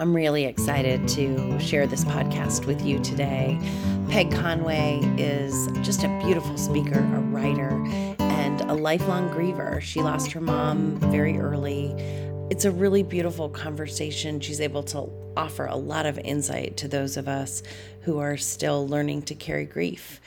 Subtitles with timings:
[0.00, 3.56] I'm really excited to share this podcast with you today.
[4.08, 7.70] Peg Conway is just a beautiful speaker, a writer,
[8.18, 9.80] and a lifelong griever.
[9.80, 11.92] She lost her mom very early.
[12.50, 14.40] It's a really beautiful conversation.
[14.40, 17.62] She's able to offer a lot of insight to those of us
[18.00, 20.20] who are still learning to carry grief.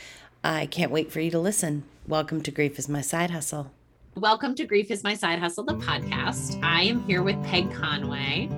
[0.45, 1.83] I can't wait for you to listen.
[2.07, 3.73] Welcome to Grief is My Side Hustle.
[4.17, 6.59] Welcome to Grief is My Side Hustle, the podcast.
[6.63, 8.49] I am here with Peg Conway.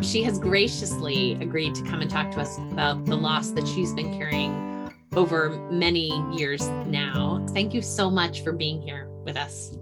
[0.00, 3.92] She has graciously agreed to come and talk to us about the loss that she's
[3.92, 7.44] been carrying over many years now.
[7.52, 9.76] Thank you so much for being here with us.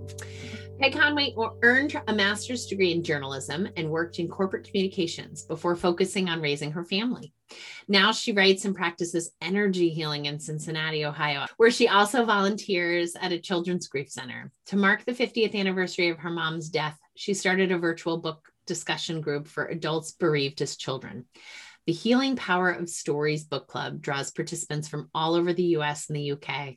[0.78, 6.28] Peg Conway earned a master's degree in journalism and worked in corporate communications before focusing
[6.28, 7.32] on raising her family.
[7.88, 13.32] Now she writes and practices energy healing in Cincinnati, Ohio, where she also volunteers at
[13.32, 14.52] a children's grief center.
[14.66, 19.22] To mark the 50th anniversary of her mom's death, she started a virtual book discussion
[19.22, 21.24] group for adults bereaved as children.
[21.86, 26.16] The Healing Power of Stories book club draws participants from all over the US and
[26.16, 26.76] the UK.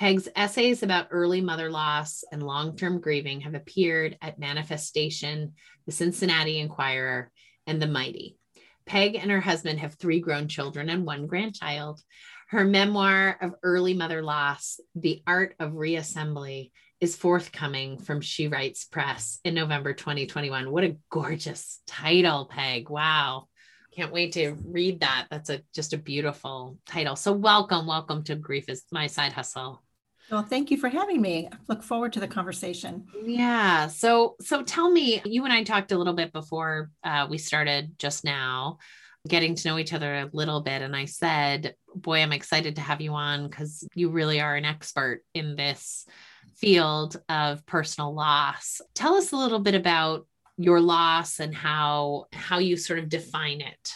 [0.00, 5.52] Peg's essays about early mother loss and long term grieving have appeared at Manifest-Station,
[5.84, 7.30] the Cincinnati Enquirer,
[7.66, 8.38] and The Mighty.
[8.86, 12.00] Peg and her husband have three grown children and one grandchild.
[12.48, 16.70] Her memoir of early mother loss, The Art of Reassembly,
[17.02, 20.70] is forthcoming from She Writes Press in November 2021.
[20.70, 22.88] What a gorgeous title, Peg.
[22.88, 23.48] Wow.
[23.94, 25.26] Can't wait to read that.
[25.30, 27.16] That's a just a beautiful title.
[27.16, 29.82] So welcome, welcome to Grief is My Side Hustle.
[30.30, 31.48] Well, thank you for having me.
[31.50, 33.06] I look forward to the conversation.
[33.24, 33.88] Yeah.
[33.88, 37.98] So, so tell me, you and I talked a little bit before uh, we started
[37.98, 38.78] just now,
[39.26, 42.82] getting to know each other a little bit, and I said, "Boy, I'm excited to
[42.82, 46.06] have you on because you really are an expert in this
[46.54, 52.58] field of personal loss." Tell us a little bit about your loss and how how
[52.58, 53.92] you sort of define it.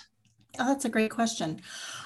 [0.59, 1.61] Oh, that's a great question.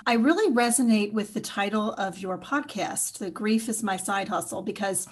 [0.07, 4.63] I really resonate with the title of your podcast, The Grief is My Side Hustle,
[4.63, 5.07] because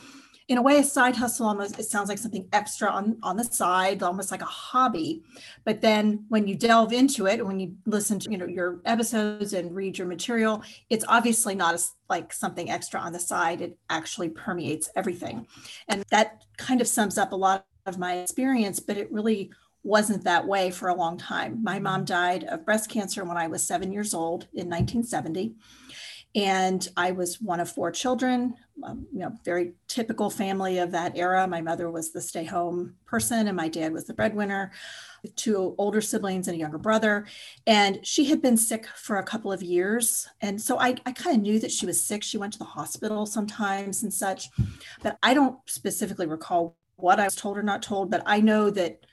[0.48, 3.44] in a way, a side hustle almost it sounds like something extra on, on the
[3.44, 5.24] side, almost like a hobby.
[5.64, 9.54] But then when you delve into it, when you listen to you know your episodes
[9.54, 13.60] and read your material, it's obviously not a, like something extra on the side.
[13.60, 15.48] It actually permeates everything.
[15.88, 19.50] And that kind of sums up a lot of my experience, but it really
[19.86, 21.62] wasn't that way for a long time.
[21.62, 22.06] My mom mm-hmm.
[22.06, 25.54] died of breast cancer when I was seven years old in 1970.
[26.34, 31.16] And I was one of four children, um, you know, very typical family of that
[31.16, 31.46] era.
[31.46, 34.70] My mother was the stay home person, and my dad was the breadwinner,
[35.36, 37.26] two older siblings and a younger brother.
[37.66, 40.28] And she had been sick for a couple of years.
[40.42, 42.22] And so I, I kind of knew that she was sick.
[42.22, 44.50] She went to the hospital sometimes and such,
[45.02, 48.68] but I don't specifically recall what I was told or not told, but I know
[48.70, 49.06] that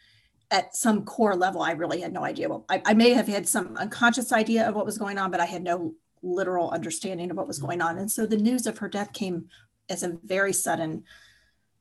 [0.53, 2.47] at some core level, I really had no idea.
[2.47, 5.39] Well, I, I, may have had some unconscious idea of what was going on, but
[5.39, 7.97] I had no literal understanding of what was going on.
[7.97, 9.49] And so the news of her death came
[9.89, 11.05] as a very sudden,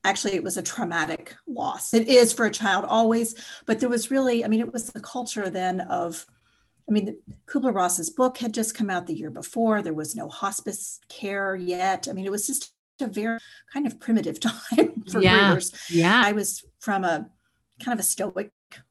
[0.05, 1.93] actually, it was a traumatic loss.
[1.93, 3.35] It is for a child always,
[3.67, 6.25] but there was really, I mean, it was the culture then of,
[6.89, 9.83] I mean, Kubler Ross's book had just come out the year before.
[9.83, 12.09] There was no hospice care yet.
[12.09, 12.73] I mean, it was just
[13.03, 13.39] a very
[13.71, 15.59] kind of primitive time for yeah.
[15.91, 16.23] Yeah.
[16.25, 17.29] I was from a
[17.85, 18.51] kind of a stoic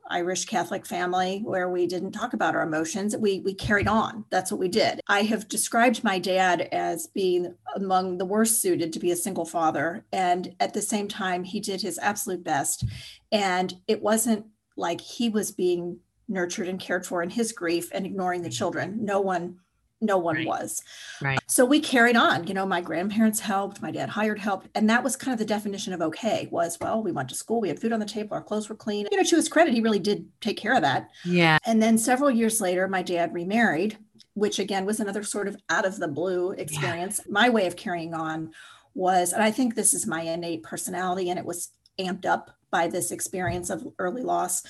[0.10, 3.16] Irish Catholic family where we didn't talk about our emotions.
[3.16, 4.26] We we carried on.
[4.30, 5.00] That's what we did.
[5.08, 9.46] I have described my dad as being among the worst suited to be a single
[9.46, 12.86] father and at the same time he did his absolute best
[13.32, 18.06] and it wasn't like he was being nurtured and cared for in his grief and
[18.06, 19.04] ignoring the children.
[19.04, 19.58] No one
[20.02, 20.48] no one right.
[20.48, 20.82] was.
[21.22, 21.40] Right.
[21.48, 22.48] So we carried on.
[22.48, 24.68] You know, my grandparents helped, my dad hired help.
[24.76, 27.62] And that was kind of the definition of okay was, well, we went to school,
[27.62, 29.08] we had food on the table, our clothes were clean.
[29.12, 31.10] You know, to his credit, he really did take care of that.
[31.24, 31.60] Yeah.
[31.66, 33.98] And then several years later, my dad remarried,
[34.34, 37.20] which again was another sort of out of the blue experience.
[37.24, 37.32] Yeah.
[37.32, 38.52] My way of carrying on
[38.94, 41.70] was, and I think this is my innate personality, and it was
[42.00, 44.64] amped up by this experience of early loss,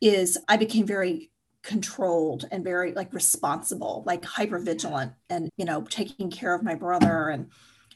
[0.00, 1.30] is I became very
[1.64, 6.74] controlled and very like responsible, like hyper vigilant and, you know, taking care of my
[6.74, 7.50] brother and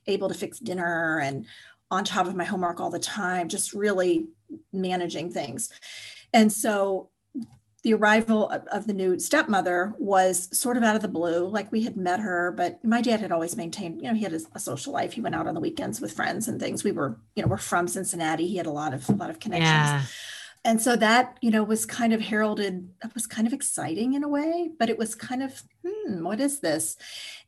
[0.06, 1.46] able to fix dinner and
[1.90, 4.26] on top of my homework all the time, just really
[4.72, 5.70] managing things.
[6.32, 7.10] And so
[7.82, 11.46] the arrival of, the new stepmother was sort of out of the blue.
[11.46, 14.32] Like we had met her, but my dad had always maintained, you know, he had
[14.32, 15.12] a, a, social life.
[15.12, 16.84] He went out on the weekends with friends and things.
[16.84, 18.48] We were, you know, we're from Cincinnati.
[18.48, 19.68] He had a lot of a lot of connections.
[19.68, 20.02] Yeah
[20.64, 24.24] and so that you know was kind of heralded that was kind of exciting in
[24.24, 26.96] a way but it was kind of hmm what is this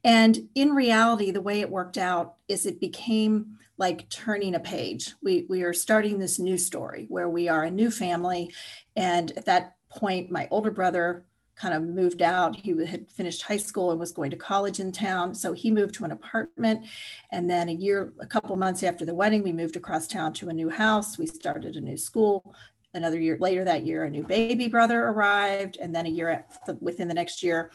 [0.04, 5.14] and in reality the way it worked out is it became like turning a page
[5.22, 8.52] we we are starting this new story where we are a new family
[8.96, 11.24] and at that point my older brother
[11.60, 12.56] kind of moved out.
[12.56, 15.34] He had finished high school and was going to college in town.
[15.34, 16.86] So he moved to an apartment.
[17.30, 20.48] And then a year, a couple months after the wedding, we moved across town to
[20.48, 21.18] a new house.
[21.18, 22.54] We started a new school.
[22.92, 25.78] Another year later that year, a new baby brother arrived.
[25.80, 26.44] And then a year
[26.80, 27.70] within the next year,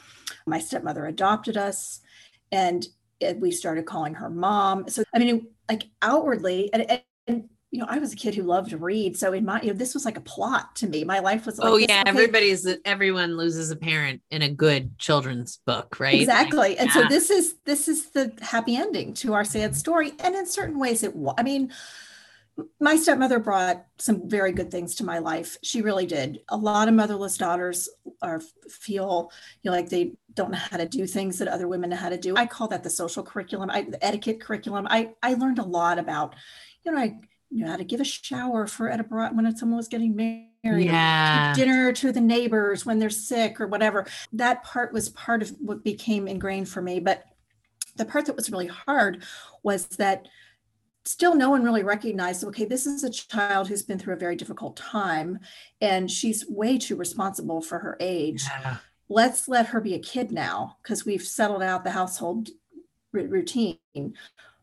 [0.46, 2.02] my stepmother adopted us.
[2.52, 2.86] And
[3.38, 4.90] we started calling her mom.
[4.90, 8.70] So, I mean, like outwardly, and, and you know, I was a kid who loved
[8.70, 9.18] to read.
[9.18, 11.04] So in my, you know, this was like a plot to me.
[11.04, 12.10] My life was like, oh yeah, okay.
[12.10, 16.14] everybody's everyone loses a parent in a good children's book, right?
[16.14, 16.58] Exactly.
[16.58, 16.94] Like, and yeah.
[16.94, 20.14] so this is this is the happy ending to our sad story.
[20.20, 21.14] And in certain ways, it.
[21.38, 21.74] I mean,
[22.80, 25.58] my stepmother brought some very good things to my life.
[25.62, 26.40] She really did.
[26.50, 27.90] A lot of motherless daughters
[28.22, 29.32] are feel
[29.62, 32.10] you know like they don't know how to do things that other women know how
[32.10, 32.36] to do.
[32.36, 34.88] I call that the social curriculum, I, the etiquette curriculum.
[34.90, 36.36] I I learned a lot about,
[36.84, 37.20] you know, I
[37.52, 40.86] know how to give a shower for at a when someone was getting married.
[40.86, 41.54] Yeah.
[41.54, 44.06] Dinner to the neighbors when they're sick or whatever.
[44.34, 47.00] That part was part of what became ingrained for me.
[47.00, 47.24] But
[47.96, 49.24] the part that was really hard
[49.64, 50.28] was that
[51.08, 54.36] still no one really recognized okay this is a child who's been through a very
[54.36, 55.40] difficult time
[55.82, 58.44] and she's way too responsible for her age.
[58.50, 58.78] Yeah.
[59.08, 62.50] let's let her be a kid now because we've settled out the household
[63.14, 63.78] r- routine.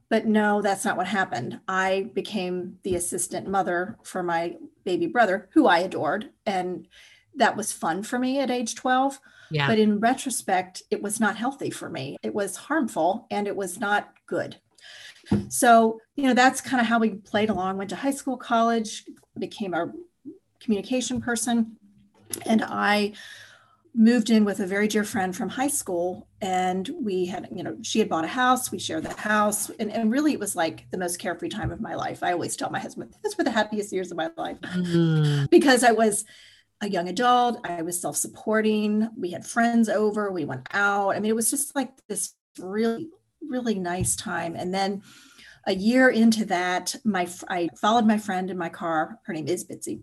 [0.08, 1.60] But no that's not what happened.
[1.68, 6.88] I became the assistant mother for my baby brother who i adored and
[7.36, 9.18] that was fun for me at age 12
[9.52, 9.66] yeah.
[9.68, 12.16] but in retrospect it was not healthy for me.
[12.22, 14.56] It was harmful and it was not good
[15.48, 19.04] so, you know, that's kind of how we played along, went to high school, college,
[19.38, 19.92] became a
[20.60, 21.76] communication person.
[22.46, 23.12] And I
[23.94, 26.26] moved in with a very dear friend from high school.
[26.40, 29.70] And we had, you know, she had bought a house, we shared the house.
[29.78, 32.22] And, and really, it was like the most carefree time of my life.
[32.22, 35.46] I always tell my husband, this were the happiest years of my life mm-hmm.
[35.50, 36.24] because I was
[36.80, 37.60] a young adult.
[37.64, 39.08] I was self supporting.
[39.16, 41.10] We had friends over, we went out.
[41.10, 43.08] I mean, it was just like this really
[43.48, 44.56] really nice time.
[44.56, 45.02] And then
[45.66, 49.18] a year into that, my I followed my friend in my car.
[49.24, 50.02] Her name is Bitsy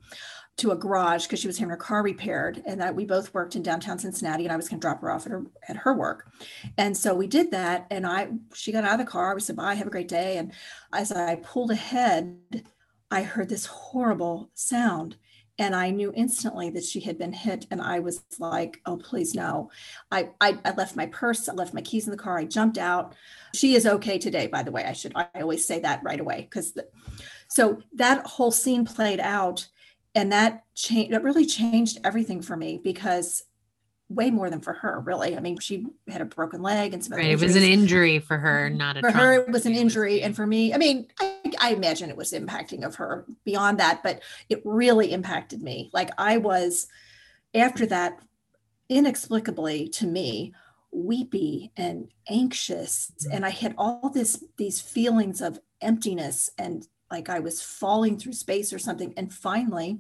[0.58, 3.56] to a garage because she was having her car repaired and that we both worked
[3.56, 5.94] in downtown Cincinnati and I was going to drop her off at her at her
[5.94, 6.32] work.
[6.78, 9.56] And so we did that and I she got out of the car, we said
[9.56, 10.52] bye, have a great day and
[10.94, 12.38] as I pulled ahead,
[13.10, 15.18] I heard this horrible sound
[15.60, 17.68] and I knew instantly that she had been hit.
[17.70, 19.70] And I was like, oh, please no.
[20.10, 22.78] I, I, I, left my purse, I left my keys in the car, I jumped
[22.78, 23.14] out.
[23.54, 24.86] She is okay today, by the way.
[24.86, 26.48] I should, I always say that right away.
[26.50, 26.78] Because
[27.50, 29.68] so that whole scene played out
[30.16, 33.44] and that changed, that really changed everything for me because
[34.10, 35.38] way more than for her, really.
[35.38, 37.16] I mean, she had a broken leg and some.
[37.18, 39.02] Right, it was an injury for her, not a.
[39.02, 42.18] For her, it was an injury, and for me, I mean, I, I imagine it
[42.18, 45.90] was impacting of her beyond that, but it really impacted me.
[45.94, 46.88] Like I was,
[47.54, 48.20] after that,
[48.90, 50.54] inexplicably to me,
[50.92, 53.36] weepy and anxious, mm-hmm.
[53.36, 58.34] and I had all this these feelings of emptiness and like I was falling through
[58.34, 60.00] space or something, and finally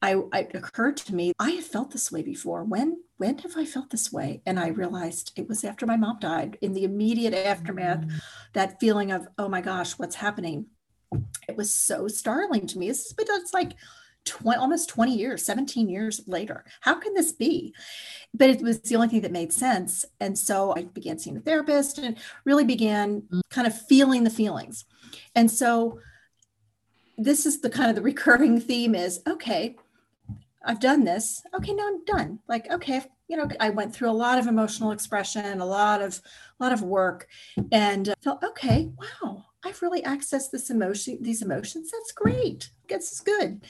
[0.00, 2.64] I, it occurred to me I had felt this way before.
[2.64, 4.42] When when have I felt this way?
[4.46, 6.56] And I realized it was after my mom died.
[6.60, 8.16] In the immediate aftermath, mm-hmm.
[8.52, 10.66] that feeling of oh my gosh, what's happening?
[11.48, 12.90] It was so startling to me.
[12.90, 13.72] It's, it's like
[14.26, 16.64] 20, almost 20 years, 17 years later.
[16.80, 17.74] How can this be?
[18.34, 20.04] But it was the only thing that made sense.
[20.20, 24.84] And so I began seeing a therapist and really began kind of feeling the feelings.
[25.34, 26.00] And so
[27.16, 29.76] this is the kind of the recurring theme is okay,
[30.68, 31.42] I've done this.
[31.56, 32.40] Okay, now I'm done.
[32.46, 36.20] Like, okay, you know, I went through a lot of emotional expression, a lot of,
[36.60, 37.26] a lot of work,
[37.72, 38.90] and uh, felt okay.
[38.98, 41.90] Wow, I've really accessed this emotion, these emotions.
[41.90, 42.70] That's great.
[42.86, 43.64] This is good.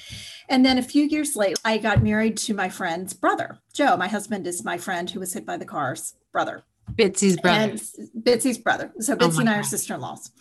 [0.48, 3.96] And then a few years later, I got married to my friend's brother, Joe.
[3.96, 6.64] My husband is my friend who was hit by the car's brother.
[6.92, 7.70] Bitsy's brother.
[7.70, 7.80] And
[8.24, 8.92] Bitsy's brother.
[8.98, 9.60] So oh Bitsy oh and I God.
[9.60, 10.32] are sister-in-laws.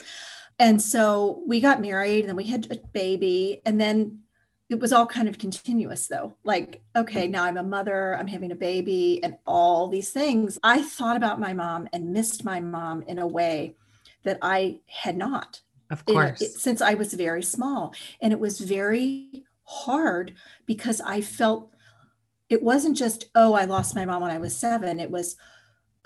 [0.57, 3.61] And so we got married and then we had a baby.
[3.63, 4.21] And then
[4.69, 6.35] it was all kind of continuous though.
[6.43, 7.31] Like okay mm-hmm.
[7.31, 10.59] now i'm a mother i'm having a baby and all these things.
[10.63, 13.75] I thought about my mom and missed my mom in a way
[14.23, 16.41] that i had not of course.
[16.41, 17.93] it, since i was very small.
[18.21, 20.33] And it was very hard
[20.65, 21.73] because i felt
[22.49, 24.99] it wasn't just oh i lost my mom when i was seven.
[24.99, 25.37] It was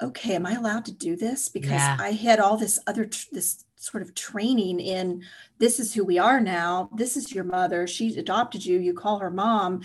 [0.01, 1.50] okay am i allowed to do this?
[1.50, 1.98] Because yeah.
[2.00, 5.24] i had all this other this sort of training in
[5.58, 6.88] this is who we are now.
[6.96, 7.88] This is your mother.
[7.88, 8.78] She adopted you.
[8.78, 9.82] You call her mom.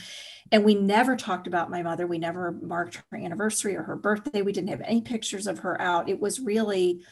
[0.52, 2.06] And we never talked about my mother.
[2.06, 4.42] We never marked her anniversary or her birthday.
[4.42, 6.10] We didn't have any pictures of her out.
[6.10, 7.04] It was really,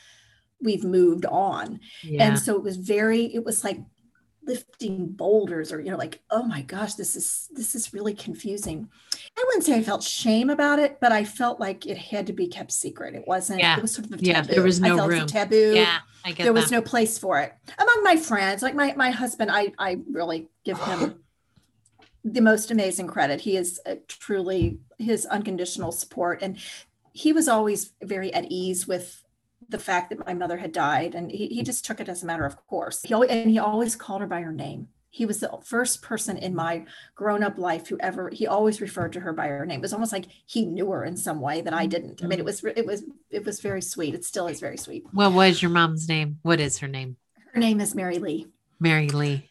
[0.60, 1.80] we've moved on.
[2.02, 2.24] Yeah.
[2.24, 3.80] And so it was very, it was like
[4.46, 8.88] lifting boulders or you know like oh my gosh this is this is really confusing
[9.36, 12.32] i wouldn't say i felt shame about it but i felt like it had to
[12.32, 13.76] be kept secret it wasn't Yeah.
[13.76, 15.28] it was sort of a Yeah, there was I no felt it was room.
[15.28, 16.60] taboo Yeah, I get there that.
[16.60, 20.48] was no place for it among my friends like my my husband i i really
[20.64, 21.20] give him
[22.24, 26.58] the most amazing credit he is uh, truly his unconditional support and
[27.12, 29.23] he was always very at ease with
[29.68, 32.26] the fact that my mother had died and he, he just took it as a
[32.26, 33.02] matter of course.
[33.02, 34.88] He always, and he always called her by her name.
[35.10, 39.20] He was the first person in my grown-up life who ever he always referred to
[39.20, 39.78] her by her name.
[39.78, 42.22] It was almost like he knew her in some way that i didn't.
[42.24, 44.14] I mean it was it was it was very sweet.
[44.14, 45.04] It still is very sweet.
[45.12, 46.38] What was your mom's name?
[46.42, 47.16] What is her name?
[47.52, 48.48] her name is mary lee.
[48.80, 49.48] Mary Lee.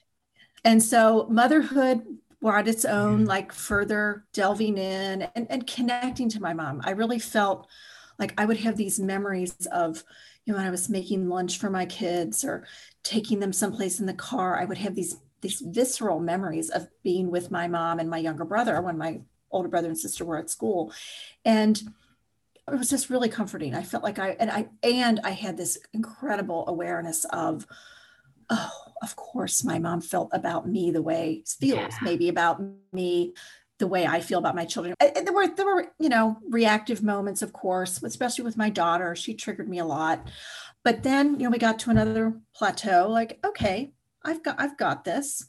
[0.65, 2.03] and so motherhood
[2.41, 3.27] brought its own mm-hmm.
[3.27, 6.81] like further delving in and, and connecting to my mom.
[6.83, 7.67] I really felt
[8.19, 10.03] like i would have these memories of
[10.45, 12.65] you know when i was making lunch for my kids or
[13.03, 17.29] taking them someplace in the car i would have these these visceral memories of being
[17.29, 19.19] with my mom and my younger brother when my
[19.51, 20.91] older brother and sister were at school.
[21.45, 21.77] And
[22.71, 23.75] it was just really comforting.
[23.75, 27.67] I felt like i and i and i had this incredible awareness of
[28.49, 31.97] oh of course my mom felt about me the way feels Yeah.
[32.03, 32.61] maybe about
[32.93, 33.33] me
[33.79, 34.95] the way I feel about my children.
[34.99, 39.15] And- there were there were you know reactive moments, of course, especially with my daughter.
[39.15, 40.27] She triggered me a lot.
[40.83, 43.07] But then you know we got to another plateau.
[43.09, 45.47] Like okay, I've got I've got this.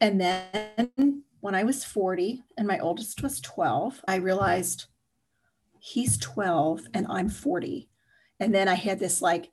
[0.00, 4.86] And then when I was 40 and my oldest was 12, I realized
[5.78, 7.88] he's 12 and I'm 40.
[8.40, 9.50] And then I had this like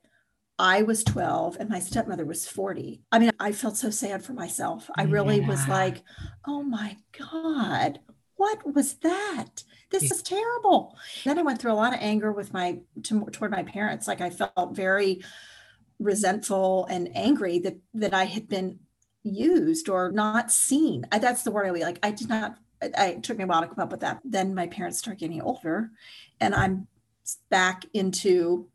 [0.58, 3.02] I was 12 and my stepmother was 40.
[3.12, 4.88] I mean, I felt so sad for myself.
[4.96, 6.02] I really was like,
[6.46, 8.00] oh my God,
[8.36, 9.64] what was that?
[9.90, 10.14] This Yeah.
[10.14, 10.96] is terrible.
[11.24, 14.08] Then I went through a lot of anger with my to, toward my parents.
[14.08, 15.22] Like I felt very
[15.98, 18.78] resentful and angry that that I had been
[19.22, 21.06] used or not seen.
[21.12, 21.98] I, that's the word I like.
[22.02, 22.56] I did not.
[22.82, 24.20] I, I- it took me a while to come up with that.
[24.24, 25.90] Then my parents start getting older,
[26.40, 26.86] and I'm
[27.50, 28.68] back into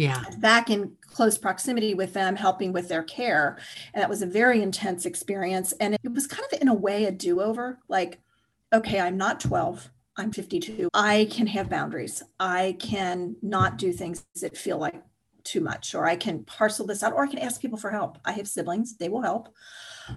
[0.00, 0.24] Yeah.
[0.38, 3.58] back in close proximity with them, helping with their care.
[3.92, 5.72] And that was a very intense experience.
[5.72, 8.18] And it was kind of, in a way, a do over like,
[8.72, 10.88] okay, I'm not 12, I'm 52.
[10.94, 12.22] I can have boundaries.
[12.38, 15.02] I can not do things that feel like
[15.44, 18.16] too much, or I can parcel this out, or I can ask people for help.
[18.24, 19.54] I have siblings, they will help.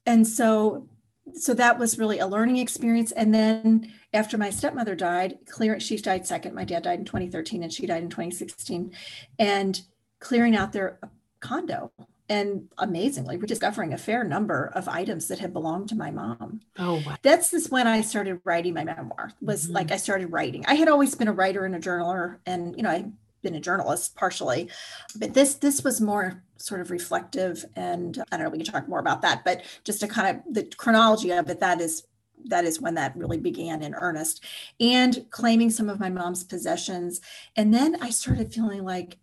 [0.05, 0.87] And so,
[1.33, 3.11] so that was really a learning experience.
[3.13, 6.53] And then after my stepmother died, clear she died second.
[6.53, 8.91] My dad died in 2013 and she died in 2016.
[9.39, 9.81] And
[10.19, 10.99] clearing out their
[11.39, 11.91] condo
[12.29, 16.61] and amazingly we're discovering a fair number of items that had belonged to my mom
[16.79, 17.17] Oh, wow.
[17.21, 19.73] that's just when i started writing my memoir was Mhm.
[19.73, 22.83] like i started writing i had always been a writer and a journaler and you
[22.83, 23.11] know i'd
[23.41, 24.69] been a journalist partially
[25.17, 28.65] but this this was more sort of reflective and uh, i don't know we can
[28.65, 32.03] talk more about that but just to kind of the chronology of it that is
[32.45, 34.43] that is when that really began in earnest
[34.79, 37.19] and claiming some of my mom's possessions
[37.55, 39.17] and then i started feeling like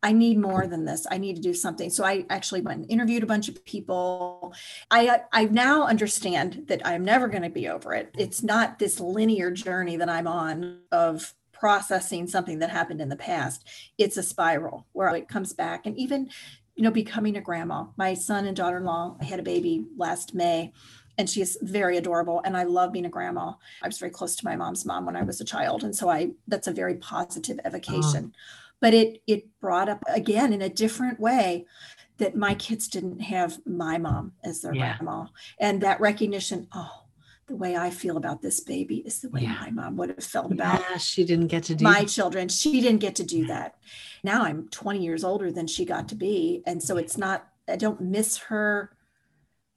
[0.00, 1.08] I need more than this.
[1.10, 1.90] I need to do something.
[1.90, 4.54] So I actually went and interviewed a bunch of people.
[4.90, 8.14] I uh, I now understand that I'm never going to be over it.
[8.16, 13.16] It's not this linear journey that I'm on of processing something that happened in the
[13.16, 13.66] past.
[13.98, 16.30] It's a spiral where it comes back and even
[16.78, 17.86] you know becoming a grandma.
[17.96, 20.72] My son and daughter-in-law I had a baby last May
[21.18, 23.54] and she is very adorable and I love being a grandma.
[23.82, 26.08] I was very close to my mom's mom when I was a child and so
[26.08, 28.38] I that's a very positive evocation ah.
[28.80, 31.66] but it it brought up again in a different way
[32.18, 34.96] that my kids didn't have my mom as their Yeah.
[34.98, 35.26] grandma
[35.58, 37.02] and that recognition oh
[37.48, 39.56] the way i feel about this baby is the way Yeah.
[39.60, 42.80] my mom would have felt about Yeah, she didn't get to do my children she
[42.80, 43.76] didn't get to do that
[44.22, 47.76] now i'm 20 years older than she got to be and so it's not i
[47.76, 48.92] don't miss her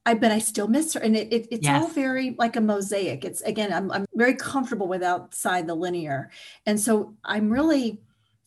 [0.04, 3.24] I but I still miss her, and it, it it's all very like a mosaic.
[3.24, 6.32] It's again, I'm I'm very comfortable with outside the linear,
[6.66, 8.02] and so I'm really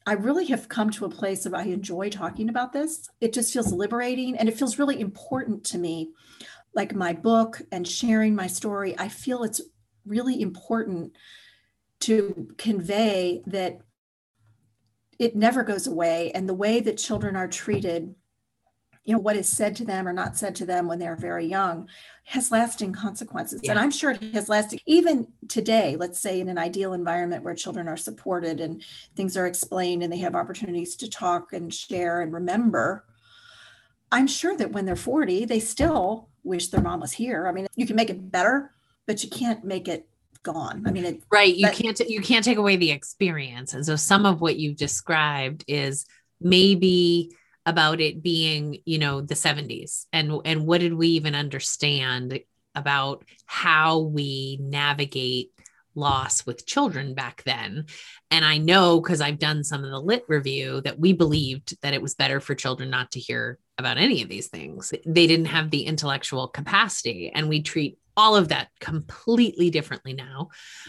[0.04, 3.08] I really have come to a place of I enjoy talking about this.
[3.20, 6.10] It just feels liberating and it feels really important to me.
[6.74, 9.60] Like my book and sharing my story, I feel it's
[10.04, 11.16] really important
[12.00, 13.78] to convey that
[15.18, 16.32] it never goes away.
[16.32, 18.14] And the way that children are treated,
[19.04, 21.46] you know, what is said to them or not said to them when they're very
[21.46, 21.88] young
[22.24, 23.60] has lasting consequences.
[23.68, 27.54] And I'm sure it has lasting, even today, let's say in an ideal environment where
[27.54, 28.82] children are supported and
[29.14, 33.04] things are explained and they have opportunities to talk and share and remember.
[34.10, 37.48] I'm sure that when they're 40, they still wish their mom was here.
[37.48, 38.70] I mean, you can make it better,
[39.06, 40.06] but you can't make it
[40.42, 40.84] gone.
[40.86, 43.96] I mean, it, right you But- can't you can't take away the experience and so
[43.96, 46.04] some of what you've described is
[46.40, 47.32] maybe
[47.66, 52.40] about it being, you know, the 70s and and what did we even understand
[52.74, 55.50] about how we navigate
[55.94, 57.86] loss with children back then.
[58.30, 61.94] And I know because I've done some of the lit review that we believed that
[61.94, 64.92] it was better for children not to hear about any of these things.
[65.04, 67.30] They didn't have the intellectual capacity.
[67.34, 70.48] And we treat all of that completely differently now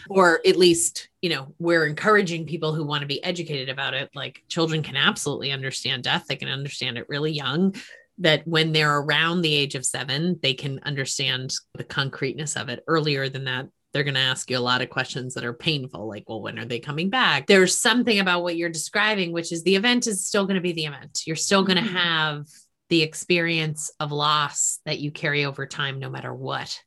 [0.10, 4.10] or at least you know we're encouraging people who want to be educated about it
[4.14, 7.74] like children can absolutely understand death they can understand it really young
[8.18, 12.84] that when they're around the age of 7 they can understand the concreteness of it
[12.88, 16.08] earlier than that they're going to ask you a lot of questions that are painful
[16.08, 19.64] like well when are they coming back there's something about what you're describing which is
[19.64, 21.96] the event is still going to be the event you're still going to mm-hmm.
[21.96, 22.46] have
[22.90, 26.82] the experience of loss that you carry over time no matter what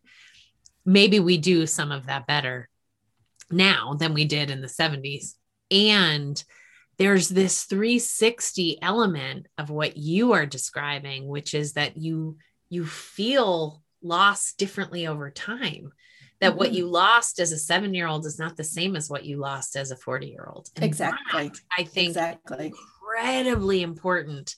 [0.85, 2.69] maybe we do some of that better
[3.51, 5.35] now than we did in the 70s
[5.71, 6.43] and
[6.99, 12.37] there's this 360 element of what you are describing which is that you
[12.71, 15.93] you feel loss differently over time
[16.41, 16.59] that mm-hmm.
[16.59, 19.39] what you lost as a seven year old is not the same as what you
[19.39, 20.69] lost as a 40 year old.
[20.77, 21.51] Exactly.
[21.77, 22.73] I think exactly
[23.09, 24.55] incredibly important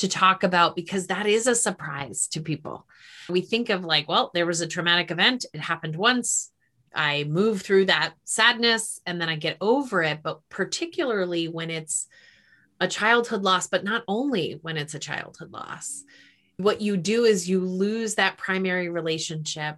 [0.00, 2.86] to talk about because that is a surprise to people.
[3.28, 6.50] We think of like, well, there was a traumatic event, it happened once.
[6.94, 10.20] I move through that sadness and then I get over it.
[10.22, 12.08] But particularly when it's
[12.80, 16.02] a childhood loss, but not only when it's a childhood loss,
[16.56, 19.76] what you do is you lose that primary relationship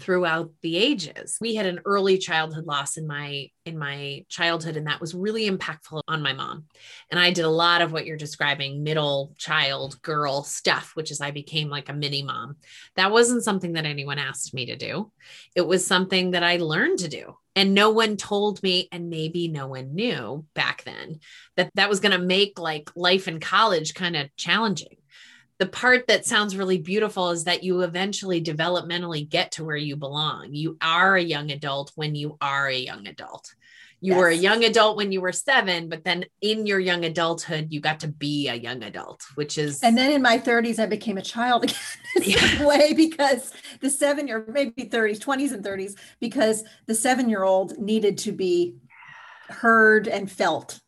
[0.00, 1.38] throughout the ages.
[1.40, 5.48] We had an early childhood loss in my in my childhood and that was really
[5.48, 6.64] impactful on my mom.
[7.10, 11.20] And I did a lot of what you're describing, middle child girl stuff, which is
[11.20, 12.56] I became like a mini mom.
[12.96, 15.12] That wasn't something that anyone asked me to do.
[15.54, 17.36] It was something that I learned to do.
[17.54, 21.20] And no one told me and maybe no one knew back then
[21.56, 24.96] that that was going to make like life in college kind of challenging
[25.58, 29.96] the part that sounds really beautiful is that you eventually developmentally get to where you
[29.96, 30.48] belong.
[30.52, 33.54] You are a young adult when you are a young adult.
[34.00, 34.18] You yes.
[34.18, 37.78] were a young adult when you were seven, but then in your young adulthood, you
[37.78, 39.80] got to be a young adult, which is.
[39.80, 41.76] And then in my 30s, I became a child again
[42.20, 42.66] yeah.
[42.66, 47.78] way because the seven year, maybe 30s, 20s, and 30s, because the seven year old
[47.78, 48.74] needed to be
[49.48, 50.80] heard and felt.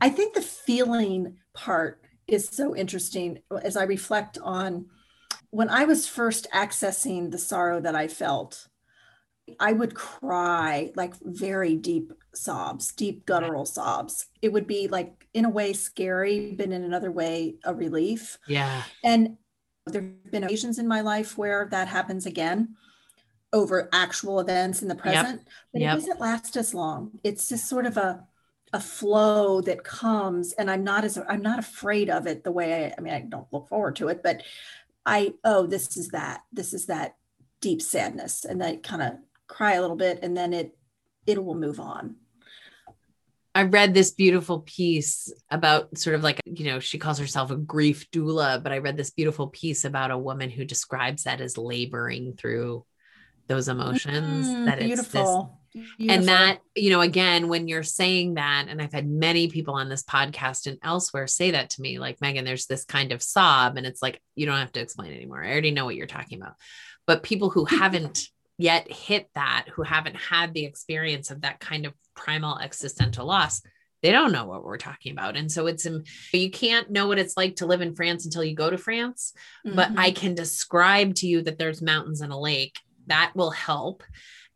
[0.00, 4.86] I think the feeling part is so interesting uh, as I reflect on
[5.50, 8.68] when I was first accessing the sorrow that I felt.
[9.60, 14.26] I would cry like very deep sobs, deep guttural sobs.
[14.42, 18.38] It would be like, in a way, scary, but in another way, a relief.
[18.48, 18.82] Yeah.
[19.04, 19.36] And
[19.86, 22.74] there have been occasions in my life where that happens again
[23.52, 25.48] over actual events in the present, yep.
[25.72, 25.92] but yep.
[25.92, 27.12] it doesn't last as long.
[27.22, 28.26] It's just sort of a
[28.72, 32.86] a flow that comes and i'm not as i'm not afraid of it the way
[32.86, 34.42] i i mean i don't look forward to it but
[35.04, 37.16] i oh this is that this is that
[37.60, 39.12] deep sadness and i kind of
[39.46, 40.76] cry a little bit and then it
[41.26, 42.16] it will move on
[43.56, 47.56] I read this beautiful piece about sort of like, you know, she calls herself a
[47.56, 51.56] grief doula, but I read this beautiful piece about a woman who describes that as
[51.56, 52.84] laboring through
[53.46, 54.46] those emotions.
[54.46, 55.55] Mm, that it's beautiful.
[55.98, 56.10] Beautiful.
[56.10, 59.88] And that, you know, again, when you're saying that, and I've had many people on
[59.88, 63.76] this podcast and elsewhere say that to me, like, Megan, there's this kind of sob,
[63.76, 65.44] and it's like, you don't have to explain anymore.
[65.44, 66.54] I already know what you're talking about.
[67.06, 68.20] But people who haven't
[68.58, 73.60] yet hit that, who haven't had the experience of that kind of primal existential loss,
[74.02, 75.36] they don't know what we're talking about.
[75.36, 78.44] And so it's, um, you can't know what it's like to live in France until
[78.44, 79.34] you go to France.
[79.66, 79.76] Mm-hmm.
[79.76, 80.20] But I mm-hmm.
[80.20, 82.78] can describe to you that there's mountains and a lake.
[83.08, 84.02] That will help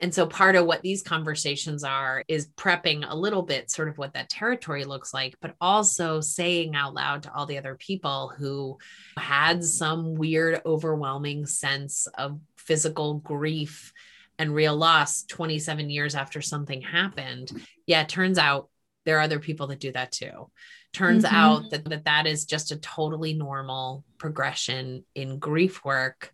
[0.01, 3.99] and so part of what these conversations are is prepping a little bit sort of
[3.99, 8.33] what that territory looks like, but also saying out loud to all the other people
[8.37, 8.79] who
[9.19, 13.93] had some weird, overwhelming sense of physical grief
[14.39, 17.53] and real loss 27 years after something happened.
[17.87, 18.71] Yeah, it turns out
[19.05, 20.51] there are other people that do that too.
[20.95, 21.35] Turns mm-hmm.
[21.35, 26.33] out that, that that is just a totally normal progression in grief work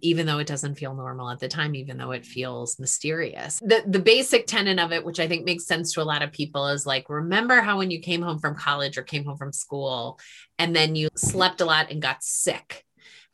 [0.00, 3.60] even though it doesn't feel normal at the time, even though it feels mysterious.
[3.60, 6.32] The, the basic tenet of it, which I think makes sense to a lot of
[6.32, 9.52] people, is like, remember how when you came home from college or came home from
[9.52, 10.18] school
[10.58, 12.84] and then you slept a lot and got sick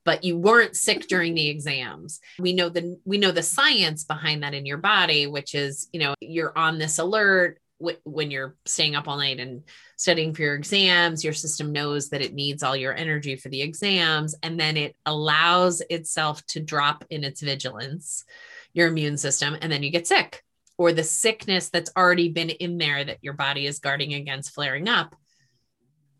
[0.04, 2.18] but you weren't sick during the exams.
[2.38, 6.00] We know the we know the science behind that in your body, which is, you
[6.00, 9.62] know, you're on this alert when you're staying up all night and
[9.96, 13.62] studying for your exams, your system knows that it needs all your energy for the
[13.62, 18.24] exams, and then it allows itself to drop in its vigilance,
[18.72, 20.42] your immune system, and then you get sick.
[20.76, 24.88] Or the sickness that's already been in there that your body is guarding against flaring
[24.88, 25.14] up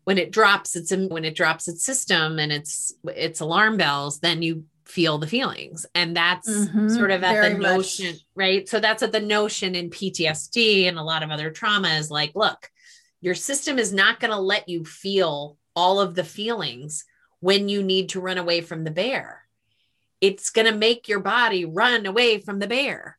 [0.09, 4.41] when it drops its when it drops its system and its its alarm bells, then
[4.41, 5.85] you feel the feelings.
[5.93, 7.71] And that's Mhm, sort of at the much.
[7.71, 8.67] notion, right?
[8.67, 12.31] So that's at the notion in PTSD and a lot of other trauma is like,
[12.35, 12.69] look,
[13.21, 17.05] your system is not going to let you feel all of the feelings
[17.39, 19.43] when you need to run away from the bear.
[20.21, 23.17] It's going to make your body run away from the bear.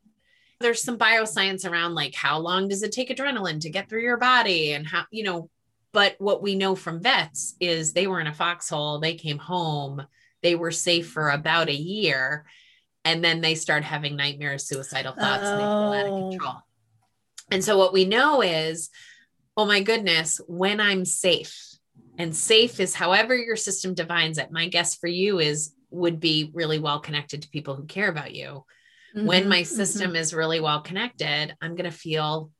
[0.59, 4.19] There's some bioscience around like how long does it take adrenaline to get through your
[4.19, 5.49] body and how, you know,
[5.93, 10.07] but what we know from vets is they were in a foxhole, they came home,
[10.43, 12.45] they were safe for about a year,
[13.05, 16.31] and then they start having nightmares, suicidal thoughts, and they feel out of Oh.
[16.31, 16.55] control.
[17.51, 18.91] And so what we know is,
[19.57, 21.67] oh my goodness, when I'm safe,
[22.19, 24.53] and safe is however your system defines it.
[24.53, 28.35] My guess for you is would be really well connected to people who care about
[28.35, 28.65] you.
[29.15, 29.67] When Mhm, my mhm.
[29.67, 32.53] system is really well connected, I'm going to feel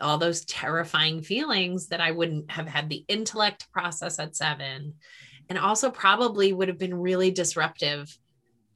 [0.00, 4.94] all those terrifying feelings that I wouldn't have had the intellect to process at seven.
[5.52, 8.18] And also probably would have been really disruptive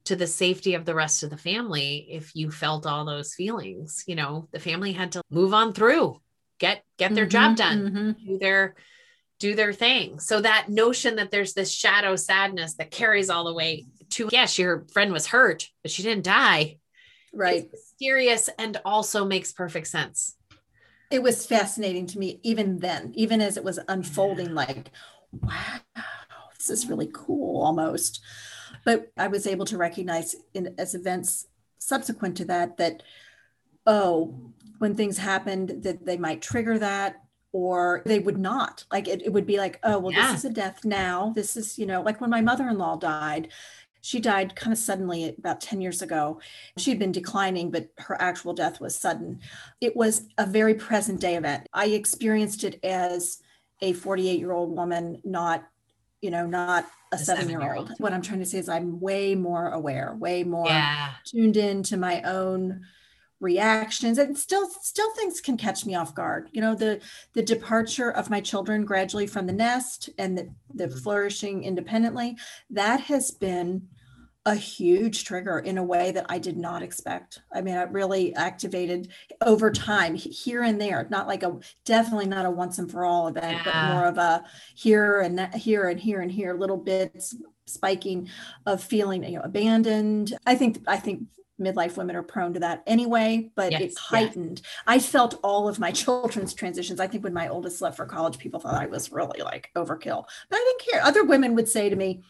[0.05, 4.03] to the safety of the rest of the family if you felt all those feelings.
[4.05, 6.21] You know, the family had to move on through,
[6.59, 8.25] get get their job Mhm, done mhm.
[8.27, 8.75] do their
[9.39, 10.19] do their thing.
[10.19, 14.59] So that notion that there's this shadow sadness that carries all the way to yes,
[14.59, 16.77] your friend was hurt, but she didn't die.
[17.33, 17.63] Right.
[17.63, 20.35] It's mysterious and also makes perfect sense.
[21.09, 24.91] It was fascinating to me even then, even as it was unfolding, like,
[25.31, 25.79] wow,
[26.67, 28.21] this is really cool almost.
[28.85, 31.47] But I was able to recognize in as events
[31.79, 33.03] subsequent to that that,
[33.85, 37.15] oh, when things happened, that they might trigger that
[37.51, 38.83] or they would not.
[38.91, 40.31] Like it, it would be like, oh, well, Yeah.
[40.31, 41.31] this is a death now.
[41.35, 43.49] This is, you know, like when my mother-in-law died.
[44.01, 46.39] She died kind of suddenly about 10 years ago.
[46.77, 49.41] She'd been declining, but her actual death was sudden
[49.81, 51.67] it was a very present day event.
[51.73, 53.39] I experienced it as
[53.81, 55.65] a 48 year old woman, not,
[56.21, 57.91] you know, not a A seven year old.
[57.99, 61.09] What I'm trying to say is I'm way more aware, way more Yeah.
[61.25, 62.81] tuned in to my own
[63.39, 66.99] reactions and still still things can catch me off guard you know the
[67.33, 71.03] the departure of my children gradually from the nest and the, the Mhm.
[71.03, 72.35] flourishing independently
[72.71, 73.87] that has been
[74.47, 77.41] a huge trigger in a way that I did not expect.
[77.53, 79.09] I mean, it really activated
[79.41, 83.27] over time here and there, not like a definitely not a once and for all
[83.27, 83.63] event, Yeah.
[83.65, 88.29] but more of a here and that, here and here and here little bits spiking
[88.65, 90.33] of feeling you know abandoned.
[90.45, 91.23] I think I think
[91.59, 93.97] midlife women are prone to that anyway, but Yes, it yes.
[93.97, 94.61] heightened.
[94.85, 97.01] I felt all of my children's transitions.
[97.01, 100.23] I think when my oldest left for college, people thought I was really like overkill.
[100.49, 101.03] But I didn't care.
[101.03, 102.23] Other women would say to me,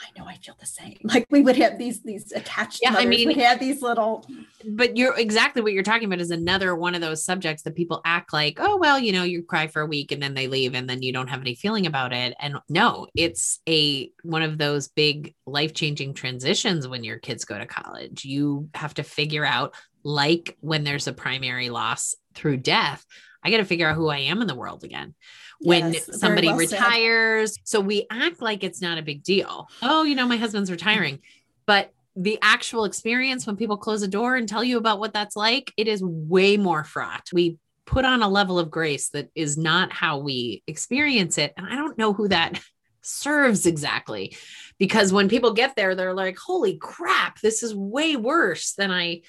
[0.00, 0.96] I know I feel the same.
[1.02, 4.24] Like we would have these these attached Yeah, I mean- we have these little
[4.64, 8.00] But you're exactly what you're talking about is another one of those subjects that people
[8.04, 10.74] act like, oh, well, you know, you cry for a week and then they leave
[10.74, 12.34] and then you don't have any feeling about it.
[12.40, 17.66] And no, it's a one of those big life-changing transitions when your kids go to
[17.66, 18.24] college.
[18.24, 23.04] You have to figure out, like when there's a primary loss through death,
[23.42, 25.14] I got to figure out who I am in the world again.
[25.60, 26.72] When Yes, somebody well said.
[26.80, 27.58] retires.
[27.64, 29.68] So we act like it's not a big deal.
[29.82, 31.18] Oh, you know, my husband's retiring.
[31.66, 35.36] But the actual experience when people close a door and tell you about what that's
[35.36, 37.28] like, it is way more fraught.
[37.32, 41.54] We put on a level of grace that is not how we experience it.
[41.56, 42.60] And I don't know who that
[43.02, 44.36] serves exactly.
[44.78, 49.22] Because when people get there, they're like, holy crap, this is way worse than I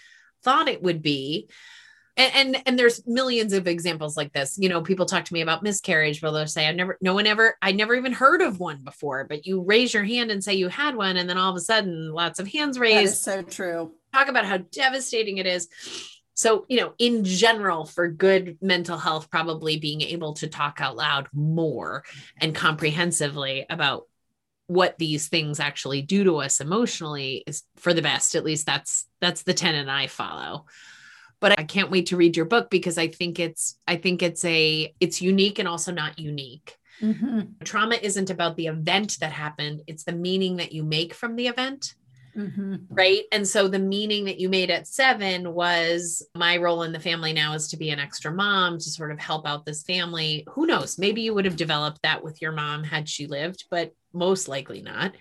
[0.43, 1.47] thought it would be.
[2.19, 4.57] And, and and there's millions of examples like this.
[4.59, 7.25] You know, people talk to me about miscarriage, where they'll say, "I've never, no one
[7.25, 10.55] ever, I never even heard of one before." But you raise your hand and say
[10.55, 13.21] you had one, and then all of a sudden, lots of hands that raised is
[13.21, 13.93] so true.
[14.13, 15.69] talk about how devastating it is.
[16.33, 20.97] So, you know, in general, for good mental health, probably being able to talk out
[20.97, 22.03] loud more
[22.39, 24.07] and comprehensively about
[24.67, 28.35] what these things actually do to us emotionally is for the best.
[28.35, 30.65] At least that's that's the tenet I follow.
[31.41, 34.43] But I can't wait to read your book because I think it's I think it's
[34.45, 36.75] a it's unique and also not unique.
[37.01, 41.37] Mhm, Trauma isn't about the event that happened, it's the meaning that you make from
[41.37, 41.95] the event
[42.35, 42.85] mhm.
[42.89, 43.23] right?
[43.31, 47.33] And so the meaning that you made at seven was my role in the family
[47.33, 50.45] now is to be an extra mom to sort of help out this family.
[50.49, 50.97] Who knows?
[50.97, 54.81] Maybe you would have developed that with your mom had she lived, but most likely
[54.81, 55.13] not.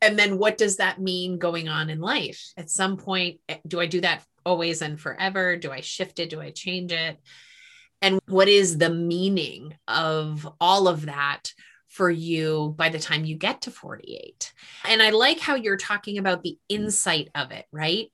[0.00, 2.52] And then what does that mean going on in life?
[2.56, 5.56] At some point, eh, do I do that always and forever?
[5.56, 6.30] Do I shift it?
[6.30, 7.18] Do I change it?
[8.00, 11.52] And what is the meaning of all of that
[11.88, 14.52] for you by the time you get to 48?
[14.84, 18.10] And I like how you're talking about the insight of it, right?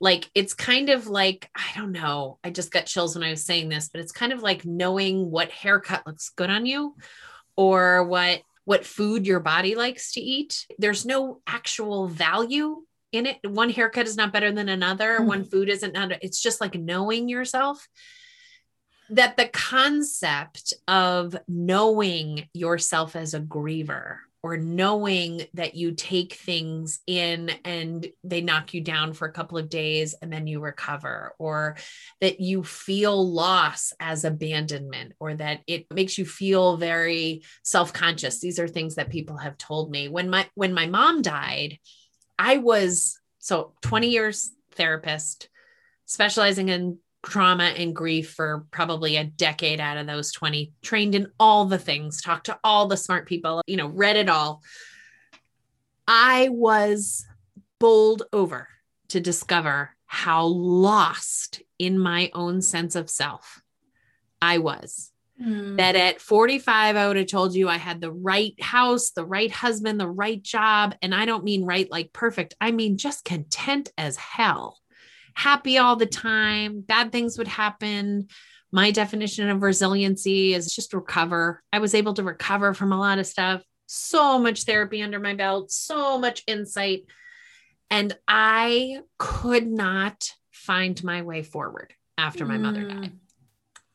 [0.00, 3.44] like it's kind of like i don't know i just got chills when i was
[3.44, 6.94] saying this but it's kind of like knowing what haircut looks good on you
[7.56, 13.38] or what what food your body likes to eat there's no actual value in it.
[13.42, 15.20] One haircut is not better than another.
[15.20, 15.24] Mm.
[15.26, 17.88] one food isn't not it's just like knowing yourself
[19.08, 27.00] that the concept of knowing yourself as a griever or knowing that you take things
[27.06, 31.34] in and they knock you down for a couple of days and then you recover,
[31.38, 31.76] or
[32.20, 38.40] that you feel loss as abandonment, or that it makes you feel very self-conscious.
[38.40, 40.08] These are things that people have told me.
[40.08, 41.78] When my when my mom died,
[42.38, 45.48] I was so 20 years therapist,
[46.06, 51.30] specializing in trauma and grief for probably a decade out of those 20, trained in
[51.38, 54.62] all the things, talked to all the smart people, you know, read it all.
[56.06, 57.26] I was
[57.78, 58.68] bowled over
[59.08, 63.60] to discover how lost in my own sense of self
[64.40, 65.12] I was.
[65.40, 65.76] Mm.
[65.76, 69.50] That at 45, I would have told you I had the right house, the right
[69.50, 70.96] husband, the right job.
[71.00, 74.78] And I don't mean right like perfect, I mean just content as hell
[75.38, 76.80] happy all the time.
[76.80, 78.26] Bad things would happen.
[78.72, 81.62] My definition of resiliency is just recover.
[81.72, 83.62] I was able to recover from a lot of stuff.
[83.86, 87.04] So much therapy under my belt, so much insight.
[87.88, 92.62] And I could not find my way forward after my mm.
[92.62, 93.12] mother died.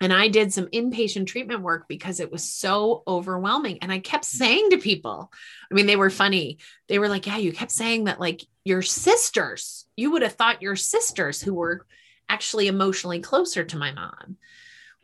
[0.04, 3.78] And I did some inpatient treatment work because it was so overwhelming.
[3.82, 5.32] And I kept saying to people,
[5.72, 6.58] I mean, they were funny.
[6.90, 10.62] They were like, Yeah, you kept saying that, like, your sisters, you would have thought
[10.62, 11.86] your sisters who were
[12.28, 14.36] actually emotionally closer to my mom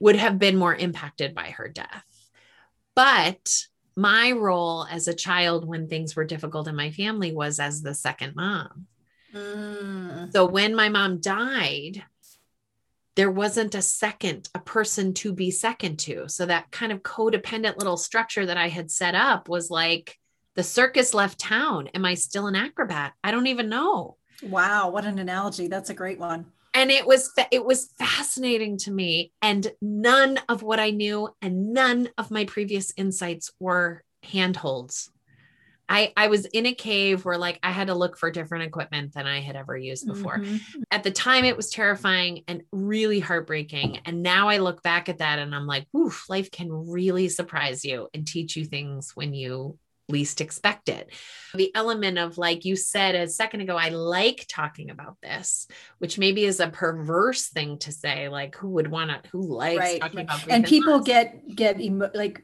[0.01, 2.05] would have been more impacted by her death.
[2.93, 7.81] But my role as a child when things were difficult in my family was as
[7.81, 8.88] the second mom.
[9.33, 10.33] Mm.
[10.33, 12.03] So when my mom died,
[13.19, 16.29] there wasn't a second, a person to be second to.
[16.29, 20.17] So that kind of codependent little structure that I had set up was like,
[20.55, 21.89] the circus left town.
[21.93, 23.12] Am I still an acrobat?
[23.21, 24.15] I don't even know.
[24.41, 25.67] Wow, what an analogy.
[25.67, 26.45] That's a great one.
[26.73, 31.73] And it was it was fascinating to me and none of what I knew and
[31.73, 35.12] none of my previous insights were handholds.
[35.89, 39.13] I, I was in a cave where like I had to look for different equipment
[39.13, 40.38] than I had ever used before.
[40.38, 40.84] Mm-hmm.
[40.91, 43.99] At the time, it was terrifying and really heartbreaking.
[44.06, 47.84] And now I look back at that and I'm like, oof, life can really surprise
[47.84, 51.12] you and teach you things when you least expect it.
[51.54, 55.67] The element of, like you said a second ago, I like talking about this,
[55.99, 58.28] which maybe is a perverse thing to say.
[58.28, 60.02] Like, who would want to, who likes right.
[60.02, 61.06] talking about And people loss?
[61.06, 62.43] get, get emo- like,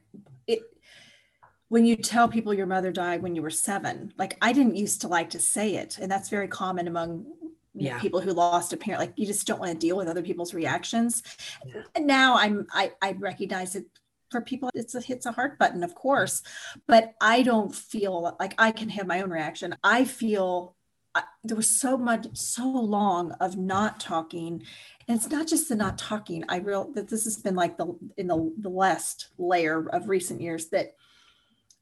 [1.70, 5.02] when you tell people your mother died when you were seven, like I didn't used
[5.02, 5.98] to like to say it.
[6.00, 7.26] And that's very common among
[7.74, 8.00] yeah.
[8.00, 9.02] people who lost a parent.
[9.02, 11.24] Like you just don't want to deal with other people's reactions.
[11.66, 11.82] Yeah.
[11.96, 13.86] And now I'm I, I recognize it
[14.32, 16.42] for people it's a hits a heart button of course
[16.88, 20.76] but i don't feel like i can have my own reaction i feel
[21.14, 24.64] I, there was so much so long of not talking
[25.08, 27.96] and it's not just the not talking i real that this has been like the
[28.18, 30.96] in the, the last layer of recent years that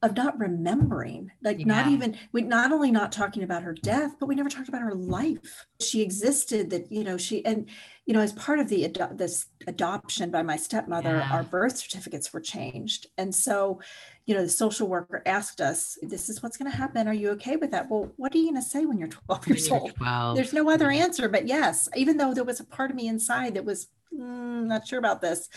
[0.03, 1.65] of not remembering like yeah.
[1.65, 4.81] not even we not only not talking about her death but we never talked about
[4.81, 7.69] her life she existed that you know she and
[8.05, 11.31] you know as part of the ado- this adoption by my stepmother yeah.
[11.31, 13.79] our birth certificates were changed and so
[14.25, 17.29] you know the social worker asked us this is what's going to happen are you
[17.29, 19.95] okay with that well what are you going to say when you're 12 years old
[19.95, 20.35] 12.
[20.35, 23.53] there's no other answer but yes even though there was a part of me inside
[23.53, 25.49] that was mm, not sure about this.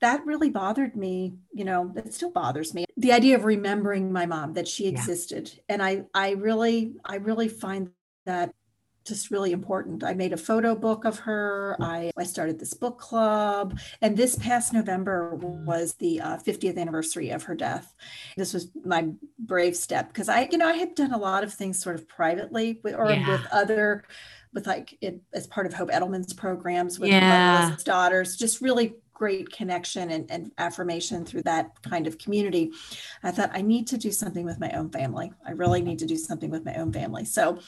[0.00, 1.34] That really bothered me.
[1.52, 2.84] You know, it still bothers me.
[2.96, 5.60] The idea of remembering my mom that she existed, yeah.
[5.68, 7.90] and I, I really, I really find
[8.24, 8.52] that
[9.06, 10.04] just really important.
[10.04, 11.76] I made a photo book of her.
[11.80, 13.78] I, I started this book club.
[14.02, 17.94] And this past November was the uh, 50th anniversary of her death.
[18.36, 21.54] This was my brave step because I, you know, I had done a lot of
[21.54, 23.30] things sort of privately with, or yeah.
[23.30, 24.04] with other
[24.56, 27.76] with like it as part of Hope Edelman's programs with yeah.
[27.84, 32.70] daughters, just really great connection and, and, affirmation through that kind of community.
[33.22, 35.30] I thought I need to do something with my own family.
[35.46, 37.24] I really need to do something with my own family.
[37.24, 37.58] So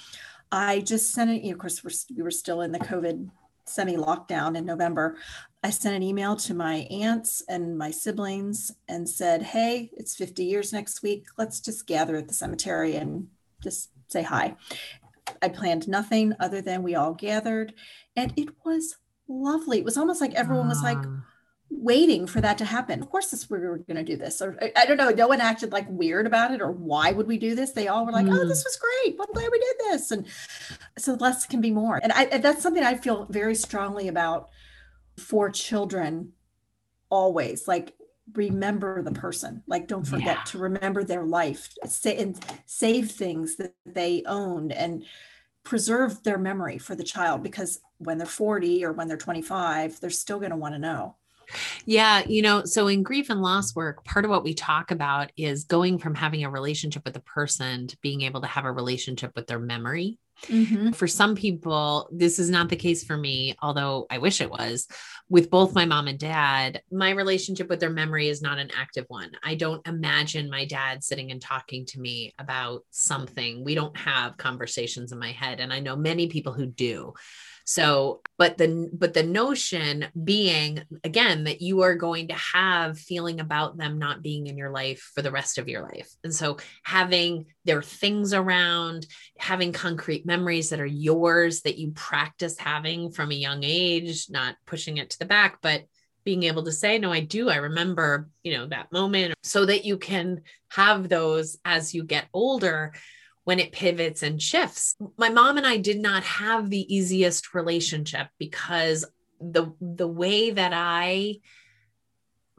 [0.50, 3.30] I just sent it, you know, of course, we're, we were still in the COVID
[3.66, 5.18] semi lockdown in November.
[5.62, 10.44] I sent an email to my aunts and my siblings and said, Hey, it's 50
[10.44, 11.26] years next week.
[11.36, 13.28] Let's just gather at the cemetery and
[13.62, 14.56] just say hi.
[15.42, 17.74] I planned nothing other than we all gathered,
[18.16, 18.96] and it was
[19.28, 19.78] lovely.
[19.78, 20.98] It was almost like everyone was like,
[21.70, 23.00] waiting for that to happen.
[23.02, 24.40] Of course, this we were going to do this.
[24.40, 25.10] Or I, don't know.
[25.10, 27.72] No one acted like weird about it, or why would we do this?
[27.72, 28.34] They all were like, mm.
[28.34, 29.16] "Oh, this was great.
[29.20, 30.26] I'm glad we did this." And
[30.96, 32.00] so less can be more.
[32.02, 34.48] And I, that's something I feel very strongly about
[35.18, 36.32] for children.
[37.10, 37.94] Always like
[38.34, 39.62] remember the person.
[39.66, 40.42] Like don't forget yeah.
[40.44, 41.74] to remember their life.
[41.86, 45.04] Say and save things that they owned and
[45.64, 50.08] preserve their memory for the child because when they're 40 or when they're 25 they're
[50.08, 51.16] still going to want to know
[51.86, 55.32] yeah, you know, so in grief and loss work, part of what we talk about
[55.36, 58.72] is going from having a relationship with a person to being able to have a
[58.72, 60.18] relationship with their memory.
[60.46, 60.92] Mm-hmm.
[60.92, 64.86] For some people, this is not the case for me, although I wish it was.
[65.28, 69.04] With both my mom and dad, my relationship with their memory is not an active
[69.08, 69.32] one.
[69.42, 73.64] I don't imagine my dad sitting and talking to me about something.
[73.64, 75.60] We don't have conversations in my head.
[75.60, 77.14] And I know many people who do.
[77.68, 83.40] So, but the but the notion being again that you are going to have feeling
[83.40, 86.08] about them not being in your life for the rest of your life.
[86.24, 92.56] And so having their things around, having concrete memories that are yours that you practice
[92.56, 95.82] having from a young age, not pushing it to the back, but
[96.24, 99.86] being able to say no i do i remember you know that moment so that
[99.86, 102.92] you can have those as you get older
[103.48, 104.94] when it pivots and shifts.
[105.16, 109.06] My mom and I did not have the easiest relationship because
[109.40, 111.36] the the way that I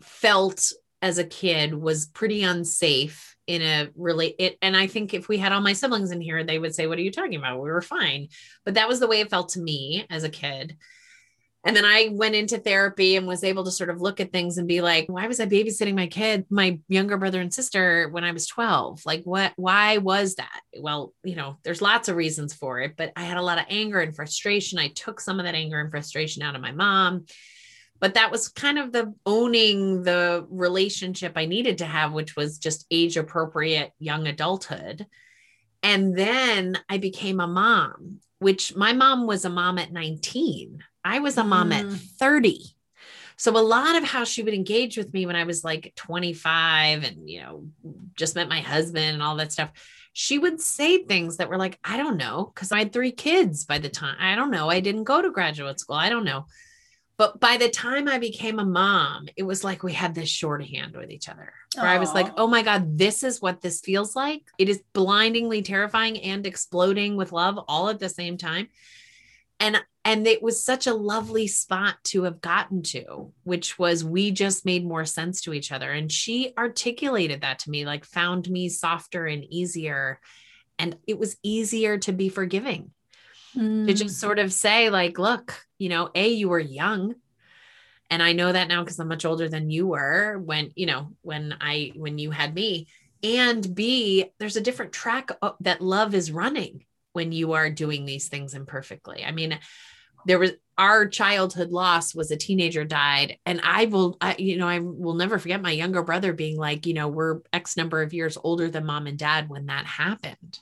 [0.01, 0.71] felt
[1.03, 5.37] as a kid was pretty unsafe in a really it and i think if we
[5.37, 7.61] had all my siblings in here they would say what are you talking about?
[7.61, 8.29] We were fine.
[8.65, 10.75] But that was the way it felt to me as a kid
[11.65, 14.57] and then I went into therapy and was able to sort of look at things
[14.57, 18.23] and be like, why was I babysitting my kid, my younger brother and sister when
[18.23, 19.05] I was 12?
[19.05, 20.61] Like, what, why was that?
[20.79, 23.65] Well, you know, there's lots of reasons for it, but I had a lot of
[23.69, 24.79] anger and frustration.
[24.79, 27.25] I took some of that anger and frustration out of my mom.
[27.99, 32.57] But that was kind of the owning the relationship I needed to have, which was
[32.57, 35.05] just age appropriate young adulthood.
[35.83, 41.19] And then I became a mom, which my mom was a mom at 19 I
[41.19, 41.91] was a mom mm.
[41.91, 42.61] at 30.
[43.35, 47.03] So a lot of how she would engage with me when I was like 25
[47.03, 47.63] and, you know,
[48.15, 49.71] just met my husband and all that stuff,
[50.13, 53.65] she would say things that were like, I don't know, because I had three kids
[53.65, 54.17] by the time.
[54.19, 54.69] I don't know.
[54.69, 55.95] I didn't go to graduate school.
[55.95, 56.45] I don't know.
[57.17, 60.95] But by the time I became a mom, it was like we had this shorthand
[60.95, 61.53] with each other.
[61.75, 61.95] Where Aww.
[61.95, 64.43] I was like, oh my God, this is what this feels like.
[64.59, 68.67] It is blindingly terrifying and exploding with love all at the same time
[69.59, 74.31] and and it was such a lovely spot to have gotten to which was we
[74.31, 75.91] just made more sense to each other.
[75.91, 80.19] And she articulated that to me like found me softer and easier.
[80.77, 82.91] And it was easier to be forgiving.
[83.57, 83.87] Mm.
[83.87, 84.27] to just hmm.
[84.27, 87.15] sort of say like look you know a you were young.
[88.11, 91.09] And i know that now because i'm much older than you were when you know
[91.21, 92.87] when i when you had me.
[93.21, 95.31] And b there's a different track
[95.61, 99.23] that love is running when you are doing these things imperfectly.
[99.25, 99.59] I mean,
[100.25, 104.67] there was our childhood loss was a teenager died and i will I, you know
[104.67, 108.13] i will never forget my younger brother being like you know we're x number of
[108.13, 110.59] years older than mom and dad when that happened.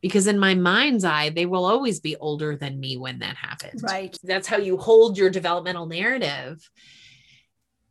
[0.00, 3.80] Because in my mind's eye they will always be older than me when that happened.
[3.84, 4.16] Right.
[4.24, 6.68] That's how you hold your developmental narrative.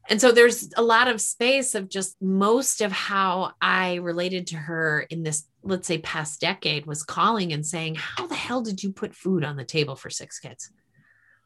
[0.09, 4.57] And so there's a lot of space of just most of how I related to
[4.57, 8.83] her in this, let's say, past decade was calling and saying, How the hell did
[8.83, 10.71] you put food on the table for six kids?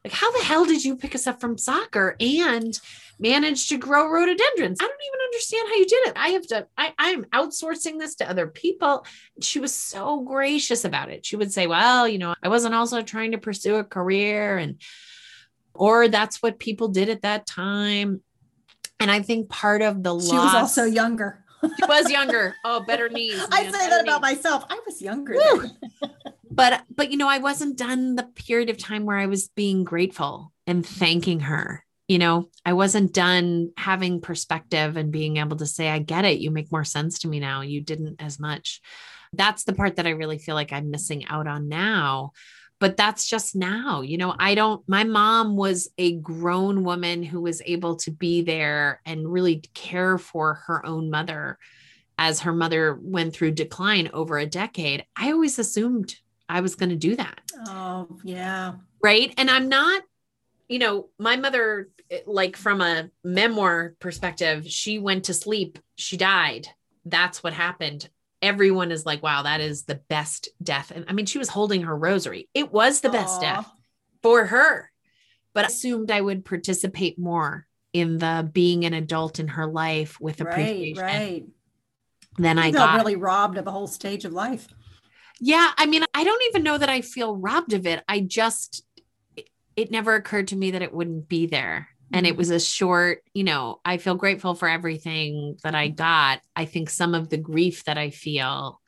[0.04, 2.78] Like, how the hell did you pick us up from soccer and
[3.18, 4.78] manage to grow rhododendrons?
[4.80, 6.12] I don't even understand how you did it.
[6.14, 9.04] I have to, I, I'm outsourcing this to other people.
[9.40, 11.26] She was so gracious about it.
[11.26, 14.80] She would say, Well, you know, I wasn't also trying to pursue a career and,
[15.74, 18.22] or that's what people did at that time.
[19.00, 21.44] And I think part of the she loss, was also younger.
[21.78, 22.54] She was younger.
[22.64, 23.40] Oh, better knees.
[23.50, 24.64] I say that about myself.
[24.68, 25.36] I was younger.
[26.50, 29.84] but but you know, I wasn't done the period of time where I was being
[29.84, 31.84] grateful and thanking her.
[32.08, 36.38] You know, I wasn't done having perspective and being able to say, I get it.
[36.38, 37.62] You make more sense to me now.
[37.62, 38.80] You didn't as much.
[39.32, 42.32] That's the part that I really feel like I'm missing out on now
[42.78, 47.40] but that's just now you know i don't my mom was a grown woman who
[47.40, 51.58] was able to be there and really care for her own mother
[52.18, 55.04] as her mother went through decline over a decade.
[55.16, 56.14] I always assumed
[56.48, 57.40] i was going to do that.
[57.66, 58.74] Oh yeah.
[59.02, 59.34] Right?
[59.36, 60.02] And i'm not
[60.68, 66.16] you know my mother eh, like from a memoir perspective she went to sleep she
[66.16, 66.68] died.
[67.04, 68.08] That's what happened
[68.42, 70.92] everyone is like, wow, that is the best death.
[70.94, 72.48] And I mean, she was holding her rosary.
[72.54, 73.12] It was the Aww.
[73.12, 73.70] best death
[74.22, 74.90] for her,
[75.54, 80.20] but I assumed I would participate more in the being an adult in her life
[80.20, 81.02] with appreciation.
[81.02, 81.44] Right, right.
[82.38, 84.68] Then You I got really robbed of a whole stage of life.
[85.40, 88.02] Yeah, I mean, I don't even know that I feel robbed of it.
[88.08, 88.84] I just
[89.76, 91.88] it never occurred to me that it wouldn't be there.
[92.12, 92.38] And it Mhm.
[92.38, 96.40] was a short, you know, I feel grateful for everything that I got.
[96.54, 98.80] I think some of the grief that I feel,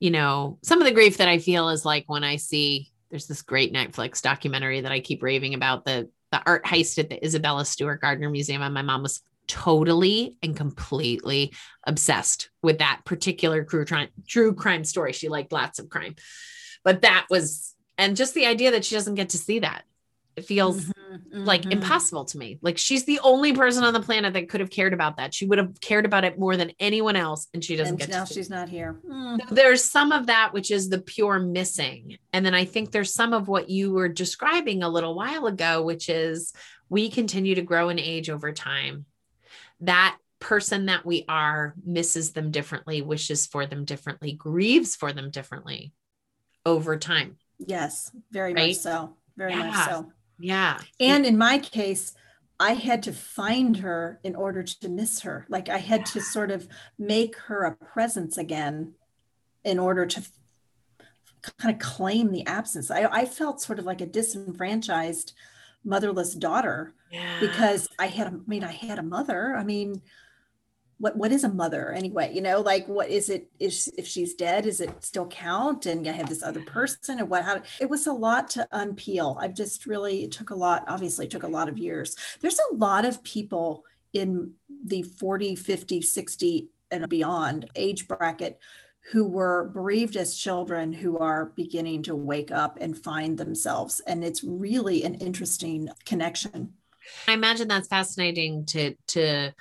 [0.00, 3.26] you know, some of the grief that I feel is like when I see there's
[3.26, 7.24] this great Netflix documentary that I keep raving about the the art heist at the
[7.24, 8.60] Isabella Stewart Gardner Museum.
[8.60, 11.52] And my mom was totally and completely
[11.86, 15.12] obsessed with that particular true crime, true crime story.
[15.12, 16.16] She liked lots of crime,
[16.82, 19.84] but that was, and just the idea that she doesn't get to see that,
[20.36, 21.72] it feels Mhm, like mhm.
[21.72, 22.58] impossible to me.
[22.60, 25.32] Like she's the only person on the planet that could have cared about that.
[25.34, 28.10] She would have cared about it more than anyone else, and she doesn't And get
[28.10, 29.00] now she's not here.
[29.08, 29.48] Mm.
[29.50, 33.32] There's some of that which is the pure missing, and then I think there's some
[33.32, 36.52] of what you were describing a little while ago, which is
[36.88, 39.06] we continue to grow and age over time.
[39.80, 45.30] That person that we are misses them differently, wishes for them differently, grieves for them
[45.30, 45.92] differently
[46.66, 47.38] over time.
[47.58, 48.68] Yes, very Right?
[48.68, 49.16] much so.
[49.36, 50.12] Very much so.
[50.38, 50.78] Yeah.
[51.00, 52.14] And in my case,
[52.58, 55.46] I had to find her in order to miss her.
[55.48, 56.68] Like I had to sort of
[56.98, 58.94] make her a presence again
[59.64, 60.22] in order to
[61.58, 62.90] kind of claim the absence.
[62.90, 65.32] I, I felt sort of like a disenfranchised
[65.84, 67.38] motherless daughter yeah.
[67.40, 69.54] because I had, I mean, I had a mother.
[69.54, 70.02] I mean,
[70.98, 72.32] what what is a mother anyway?
[72.34, 73.48] You know, like what is it?
[73.58, 75.86] Is if she's dead, is it still count?
[75.86, 77.44] And I have this other person, and what?
[77.44, 77.60] How?
[77.80, 79.36] It was a lot to unpeel.
[79.40, 80.84] I've just really it took a lot.
[80.88, 82.16] Obviously, took a lot of years.
[82.40, 84.52] There's a lot of people in
[84.84, 88.58] the 40, 50, 60 and beyond age bracket
[89.12, 94.24] who were bereaved as children who are beginning to wake up and find themselves and
[94.24, 96.72] it's really an interesting connection
[97.28, 99.52] I imagine that's fascinating to to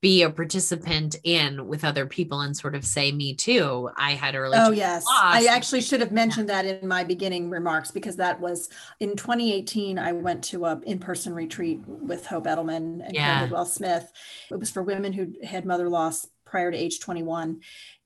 [0.00, 3.90] be a participant in with other people and sort of say me too.
[3.96, 5.04] I had early Oh, yes.
[5.10, 8.68] I actually should have mentioned that in my beginning remarks because that was
[9.00, 9.98] in 2018.
[9.98, 13.48] I went to a in-person retreat with Hope Edelman and Yeah.
[13.50, 14.10] Well Smith.
[14.50, 17.60] It was for women who had mother loss prior to age 21.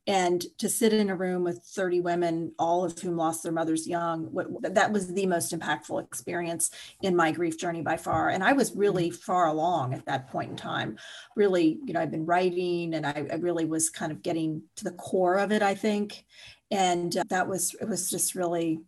[0.06, 3.86] And to sit in a room with 30 women, all of whom lost their mothers
[3.86, 6.70] young, what, that was the most impactful experience
[7.02, 8.30] in my grief journey by far.
[8.30, 10.98] And I was really far along at that point in time.
[11.36, 14.84] Really, you know, I've been writing and I, I really was kind of getting to
[14.84, 16.24] the core of it, I think
[16.72, 18.80] and uh, that was it was just really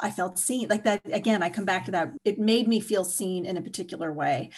[0.00, 3.04] i felt seen like that again i come back to that it made me feel
[3.04, 4.50] seen in a particular way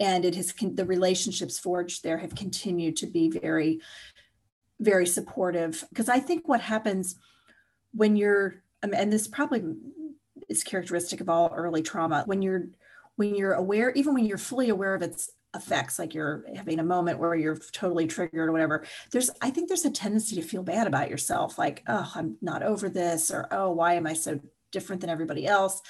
[0.00, 3.80] and it has the relationships forged there have continued to be very
[4.84, 7.16] very supportive because i think what happens
[7.92, 9.62] when you're um, and this probably
[10.48, 12.66] is characteristic of all early trauma when you're
[13.16, 16.84] when you're aware even when you're fully aware of its effects like you're having a
[16.84, 20.64] moment where you're totally triggered or whatever there's i think there's a tendency to feel
[20.64, 24.40] bad about yourself like oh i'm not over this or oh why am i so
[24.74, 25.80] different than everybody else?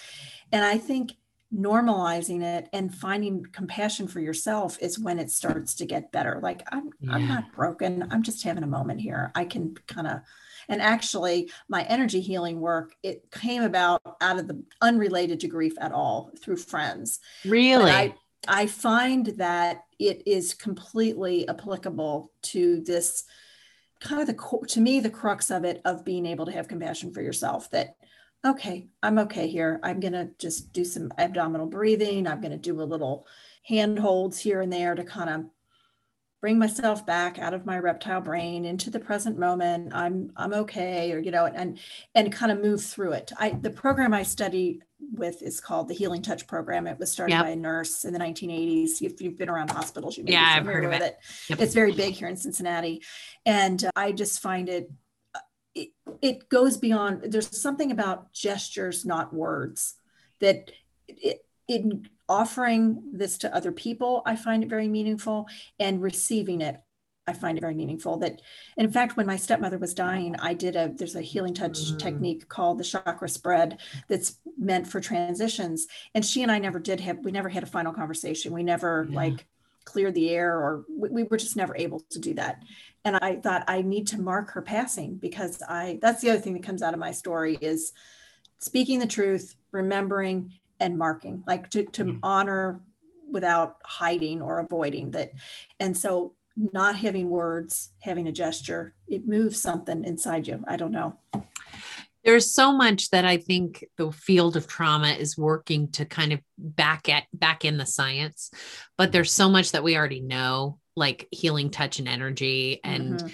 [0.52, 1.12] And i think
[1.54, 6.40] normalizing it and finding compassion for yourself is when it starts to get better.
[6.42, 8.08] Like i'm i'm not broken.
[8.10, 9.30] I'm just having a moment here.
[9.34, 10.20] I can kind of
[10.68, 15.74] and actually my energy healing work it came about out of the unrelated to grief
[15.80, 17.20] at all through friends.
[17.44, 17.90] Really.
[17.90, 18.14] I,
[18.48, 23.24] I find that it is completely applicable to this
[24.00, 27.12] kind of the to me the crux of it of being able to have compassion
[27.12, 27.96] for yourself that
[28.44, 29.80] okay i'm okay here.
[29.82, 32.26] I'm going to just do some abdominal breathing.
[32.26, 33.26] I'm going to do a little
[33.66, 35.44] hand holds here and there to kind of
[36.40, 39.92] bring myself back out of my reptile brain into the present moment.
[39.94, 41.78] I'm i'm okay or you know and
[42.14, 43.32] and kind of move through it.
[43.38, 44.80] I the program i study
[45.12, 46.86] with is called the healing touch program.
[46.86, 47.42] It was started Yep.
[47.44, 50.54] by a nurse in the 1980s if you've been around hospitals you may be Yeah,
[50.58, 51.16] I've heard of with it.
[51.48, 51.60] Yep.
[51.60, 53.02] it's very big here in cincinnati.
[53.46, 54.90] And uh, i just find it
[56.28, 59.94] it, goes beyond there's something about gestures not words
[60.40, 60.70] that
[61.08, 65.46] it, in offering this to other people i find it very meaningful
[65.78, 66.76] and receiving it
[67.26, 68.40] i find it very meaningful that
[68.76, 71.98] in fact when my stepmother was dying i did a there's a healing touch Mm.
[71.98, 77.00] technique called the chakra spread that's meant for transitions and she and i never did
[77.00, 79.16] have we never had a final conversation we never Yeah.
[79.16, 79.46] like
[79.84, 82.62] cleared the air or we, we were just never able to do that.
[83.04, 86.54] And i thought i need to mark her passing because i that's the other thing
[86.54, 87.92] that comes out of my story is
[88.60, 92.18] speaking the truth remembering and marking like to, to Mm.
[92.22, 92.80] honor
[93.30, 95.32] without hiding or avoiding that.
[95.80, 100.64] And so not having words having a gesture it moves something inside you.
[100.66, 101.18] I don't know
[102.24, 106.40] there's so much that I think the field of trauma is working to kind of
[106.58, 108.50] back at back in the science,
[108.96, 113.28] but there's so much that we already know, like healing touch and energy and mm-hmm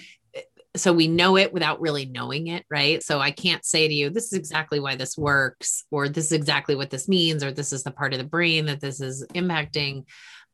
[0.77, 3.03] so we know it without really knowing it, right?
[3.03, 6.33] So I can't say to you, this is exactly why this works, or this is
[6.33, 9.27] exactly what this means, or this is the part of the brain that this is
[9.35, 10.05] impacting.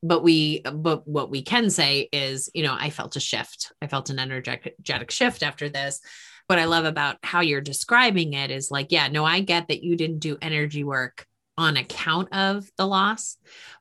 [0.03, 3.73] But we, but what we can say is, you know, I felt a shift.
[3.83, 6.01] I felt an energetic shift after this
[6.47, 9.83] what I love about how you're describing it is like, yeah, no, I get that
[9.83, 11.27] you didn't do energy work
[11.59, 13.37] on account of the loss,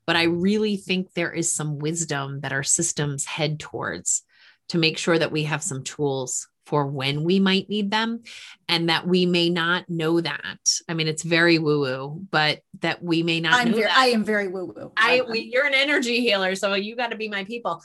[0.08, 4.24] but I really think there is some wisdom that our systems head towards
[4.70, 8.24] to make sure that we have some tools for when we might need them
[8.68, 10.80] and that we may not know that.
[10.90, 13.98] I mean, it's very woo woo, but that we may not I'm know very, that.
[13.98, 14.92] I am very woo woo.
[14.98, 17.82] I, we, you're an energy healer, so you got to be my people.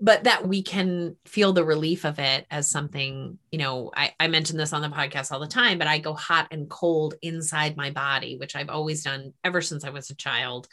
[0.00, 4.28] But that we can feel the relief of it as something, you know, I, I
[4.28, 7.76] mention this on the podcast all the time, but I go hot and cold inside
[7.76, 10.68] my body, which I've always done ever since I was a child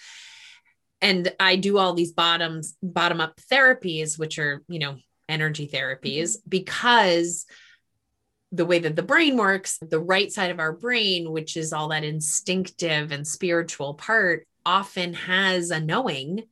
[1.01, 4.97] and i do all these bottoms bottom up therapies which are you know
[5.29, 6.49] energy therapies mm-hmm.
[6.49, 7.45] because
[8.51, 11.89] the way that the brain works, the right side of our brain, which is all
[11.89, 16.43] that instinctive and spiritual part, often has a knowing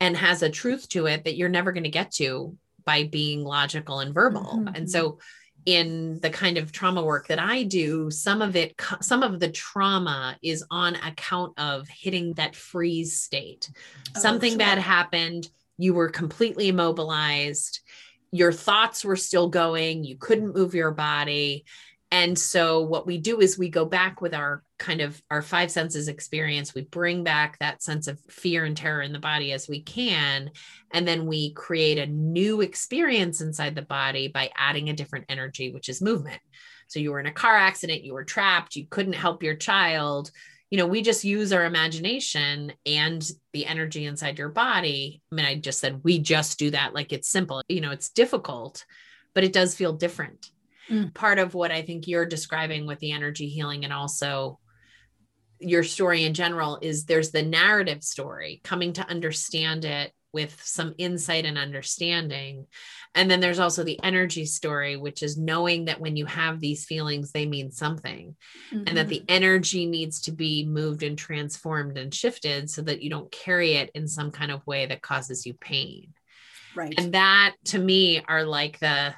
[0.00, 3.44] and has a truth to it that you're never going to get to by being
[3.44, 4.58] logical and verbal.
[4.58, 4.74] Mm-hmm.
[4.74, 5.18] And so,
[5.66, 9.50] in the kind of trauma work that I do, some of it, some of the
[9.50, 13.70] trauma is on account of hitting that freeze state.
[14.16, 14.58] Oh, Something sure.
[14.58, 17.80] bad happened, you were completely immobilized
[18.32, 21.64] your thoughts were still going, you couldn't move your body.
[22.12, 25.70] And so what we do is we go back with our kind of our five
[25.70, 26.74] senses experience.
[26.74, 30.50] We bring back that sense of fear and terror in the body as we can.
[30.92, 35.70] And then we create a new experience inside the body by adding a different energy,
[35.70, 36.40] which is movement.
[36.88, 40.32] So you were in a car accident, you were trapped, you couldn't help your child
[40.70, 45.20] you know, we just use our imagination and the energy inside your body.
[45.30, 47.62] I mean, I just said we just do that like it's simple.
[47.68, 48.84] You know, it's difficult,
[49.34, 50.46] but it does feel different.
[50.88, 51.12] Mm.
[51.12, 54.60] Part of what I think you're describing with the energy healing and also
[55.58, 60.94] your story in general is there's the narrative story, coming to understand it with some
[60.98, 62.66] insight and understanding.
[63.14, 66.84] And then there's also the energy story, which is knowing that when you have these
[66.84, 68.36] feelings, they mean something
[68.72, 68.84] mm-hmm.
[68.86, 69.26] and that the mm-hmm.
[69.28, 73.90] energy needs to be moved and transformed and shifted so that you don't carry it
[73.94, 76.14] in some kind of way that causes you pain.
[76.74, 76.94] Right.
[76.96, 79.14] And that to me are like the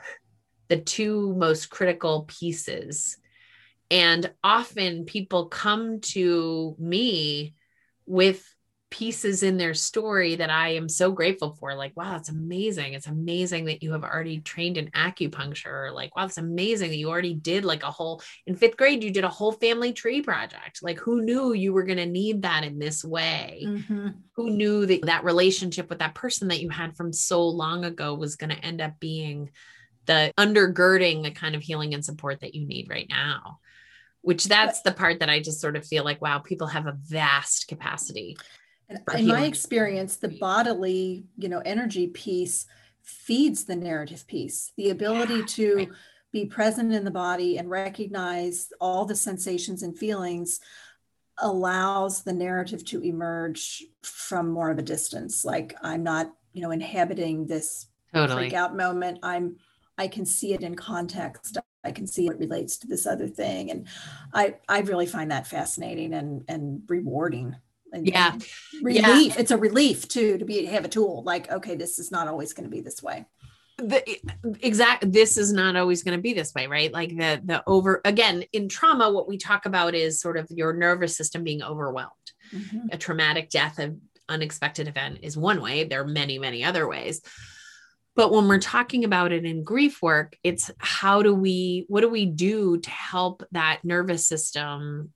[0.68, 3.18] the two most critical pieces.
[3.90, 7.54] And often people come to me
[8.06, 8.42] with
[8.92, 11.74] pieces in their story that I am so grateful for.
[11.74, 12.92] Like, wow, it's amazing.
[12.92, 15.92] It's amazing that you have already trained in acupuncture.
[15.94, 19.10] Like, wow, it's amazing that you already did like a whole in fifth grade, you
[19.10, 20.82] did a whole family tree project.
[20.82, 23.64] Like, who knew you were going to need that in this way?
[23.66, 24.08] Mm-hmm.
[24.36, 28.14] Who knew that that relationship with that person that you had from so long ago
[28.14, 29.50] was going to end up being
[30.04, 33.58] the undergirding the kind of healing and support that you need right now?
[34.20, 36.98] Which that's the part that I just sort of feel like, wow, people have a
[37.08, 38.36] vast capacity
[39.16, 42.66] in my experience, the bodily, you know, energy piece
[43.02, 44.72] feeds the narrative piece.
[44.76, 45.88] The ability yeah, to right.
[46.32, 50.60] be present in the body and recognize all the sensations and feelings
[51.38, 55.44] allows the narrative to emerge from more of a distance.
[55.44, 58.44] Like I'm not, you know, inhabiting this totally.
[58.44, 59.18] freak out moment.
[59.22, 59.56] I'm
[59.98, 61.58] I can see it in context.
[61.84, 63.70] I can see it relates to this other thing.
[63.70, 63.86] And
[64.32, 67.56] I I really find that fascinating and and rewarding
[67.92, 68.32] and, yeah.
[68.32, 68.46] and
[68.82, 69.40] relief yeah.
[69.40, 72.52] it's a relief too to be have a tool like okay this is not always
[72.52, 73.24] going to be this way.
[73.78, 74.02] The
[74.60, 76.92] exact this is not always going to be this way right?
[76.92, 80.72] Like the the over again in trauma what we talk about is sort of your
[80.72, 82.10] nervous system being overwhelmed.
[82.52, 82.88] Mm-hmm.
[82.92, 87.20] a traumatic death an unexpected event is one way there are many many other ways.
[88.14, 92.10] But when we're talking about it in grief work it's how do we what do
[92.10, 95.12] we do to help that nervous system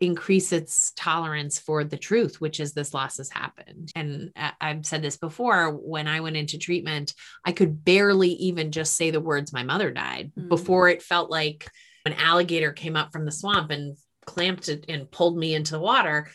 [0.00, 3.90] increase its tolerance for the truth, which is this loss has happened.
[3.94, 7.12] And I've said this before when I went into treatment,
[7.44, 10.48] I could barely even just say the words, my mother died, mm-hmm.
[10.48, 11.68] before it felt like
[12.06, 13.96] an alligator came up from the swamp and
[14.26, 16.30] clamped it and pulled me into the water.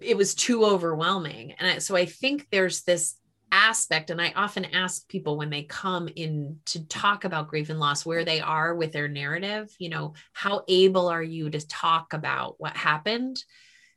[0.00, 1.52] It was too overwhelming.
[1.58, 3.16] And I, so I think there's this
[3.52, 7.78] aspect and i often ask people when they come in to talk about grief and
[7.78, 12.12] loss where they are with their narrative you know how able are you to talk
[12.12, 13.42] about what happened?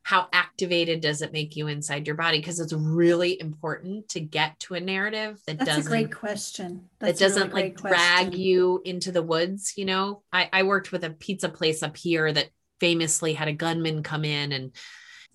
[0.03, 2.38] How activated does it make you inside your body?
[2.38, 6.89] Because it's really important to get to a narrative that That's doesn't a great question.
[6.99, 10.22] that That's really doesn't like great drag you into the woods you know?
[10.32, 12.49] I, I worked with a pizza place up here that
[12.80, 14.72] famously had a gunman come in and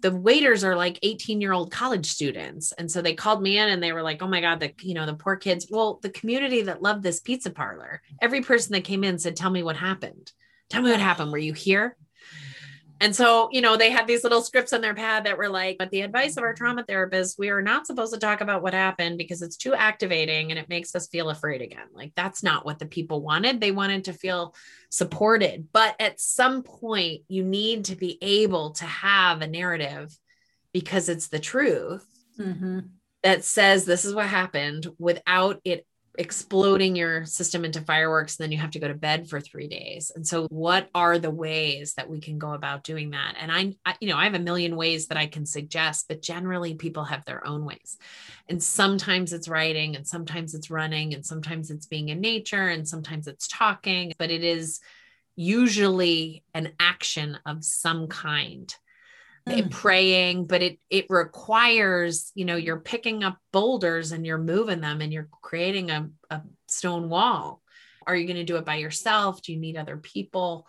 [0.00, 2.72] the waiters are like 18 year old college students.
[2.72, 4.94] And so they called me in and they were like oh my god the you
[4.94, 5.66] know the poor kids.
[5.70, 9.50] Well the community that loved this pizza parlor every person that came in said tell
[9.50, 10.32] me what happened.
[10.68, 11.32] Tell me what happened.
[11.32, 11.96] Were you here
[13.00, 15.78] and so, you know, they had these little scripts on their pad that were like,
[15.78, 18.74] but the advice of our trauma therapist, we are not supposed to talk about what
[18.74, 21.86] happened because it's too activating and it makes us feel afraid again.
[21.94, 23.60] Like that's not what the people wanted.
[23.60, 24.54] They wanted to feel
[24.90, 25.68] supported.
[25.72, 30.14] But at some point, you need to be able to have a narrative
[30.72, 32.06] because it's the truth
[32.38, 32.90] Mhm.
[33.22, 35.86] that says this is what happened without it
[36.18, 39.68] exploding your system into fireworks and then you have to go to bed for 3
[39.68, 40.10] days.
[40.14, 43.36] And so what are the ways that we can go about doing that?
[43.40, 46.22] And I, I you know, I have a million ways that I can suggest, but
[46.22, 47.96] generally people have their own ways.
[48.48, 52.86] And sometimes it's writing and sometimes it's running and sometimes it's being in nature and
[52.86, 54.80] sometimes it's talking, but it is
[55.36, 58.74] usually an action of some kind
[59.48, 59.70] Mm.
[59.70, 65.00] praying but it it requires you know you're picking up boulders and you're moving them
[65.00, 67.62] and you're creating a, a stone wall.
[68.06, 69.42] Are you going to do it by yourself?
[69.42, 70.66] Do you need other people?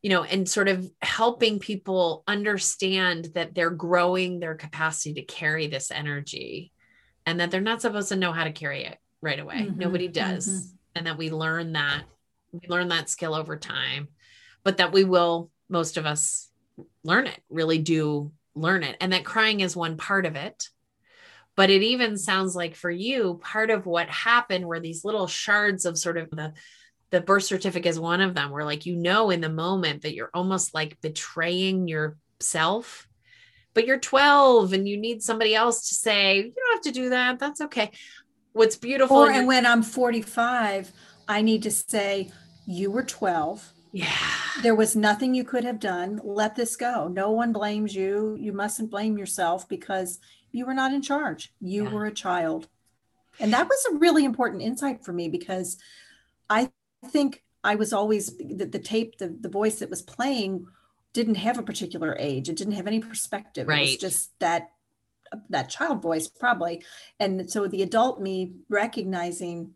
[0.00, 5.68] You know and sort of helping people understand that they're growing their capacity to carry
[5.68, 6.72] this energy
[7.24, 9.68] and that they're not supposed to know how to carry it right away.
[9.70, 10.48] Mhm, nobody does.
[10.48, 10.78] Mhm.
[10.94, 12.04] and that we learn that
[12.52, 14.08] we learn that skill over time
[14.64, 16.51] but that we will most of us
[17.04, 18.96] learn it really do learn it.
[19.00, 20.68] And that crying is one part of it.
[21.54, 25.84] But it even sounds like for you part of what happened were these little shards
[25.84, 26.52] of sort of the
[27.10, 30.14] the birth certificate is one of them where like you know in the moment that
[30.14, 33.06] you're almost like betraying yourself
[33.74, 37.10] but you're 12 and you need somebody else to say you don't have to do
[37.10, 37.38] that.
[37.38, 37.90] That's okay.
[38.52, 40.92] What's beautiful Or and when I'm 45,
[41.26, 42.30] I need to say,
[42.66, 43.71] you were 12.
[43.92, 44.16] Yeah
[44.62, 46.20] There was nothing you could have done.
[46.22, 47.08] Let this go.
[47.08, 48.36] No one blames you.
[48.38, 50.18] You mustn't blame yourself because
[50.50, 51.52] you were not in charge.
[51.60, 51.90] You Yeah.
[51.90, 52.68] were a child.
[53.40, 55.78] And that was a really important insight for me because
[56.50, 56.70] I
[57.06, 60.66] think I was always the, the tape, the, the voice that was playing
[61.14, 62.48] didn't have a particular age.
[62.48, 63.68] It didn't have any perspective.
[63.68, 63.88] Right.
[63.88, 64.70] It was just that
[65.48, 66.84] that child voice probably.
[67.18, 69.72] And so the adult me recognizing,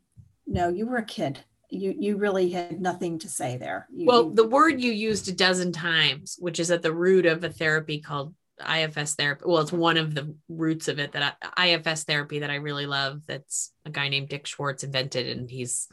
[0.47, 1.41] no, you were a kid.
[1.69, 3.87] You you really had nothing to say there.
[3.93, 7.43] You- Well, the word you used a dozen times, which is at the root of
[7.45, 9.45] a therapy called IFS therapy.
[9.47, 12.87] Well, it's one of the roots of it that I, IFS therapy that I really
[12.87, 13.23] love.
[13.27, 15.89] That's a guy named Dick Schwartz invented, and he's,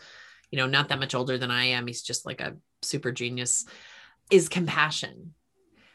[0.51, 1.87] you know, not that much older than I am.
[1.87, 3.65] He's just like a super genius.
[4.31, 5.33] Is compassion.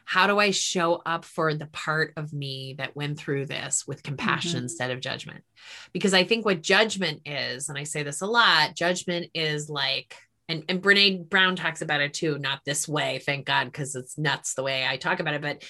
[0.09, 4.03] How do I show up for the part of me that went through this with
[4.03, 4.63] compassion Mhm.
[4.63, 5.45] instead of judgment?
[5.93, 10.17] Because I think what judgment is, and I say this a lot, judgment is like
[10.49, 14.17] and and Brene Brown talks about it too, not this way, thank God, because it's
[14.17, 15.63] nuts the way I talk about it, but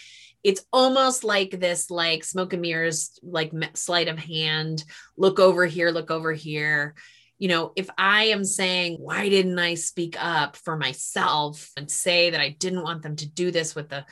[0.45, 4.85] it's almost like this like smoke and mirrors, like sleight of hand,
[5.17, 6.95] look over here, look over here.
[7.39, 12.31] You know, if I am saying, why didn't I speak up for myself and say
[12.31, 14.05] that I didn't want them to do this with the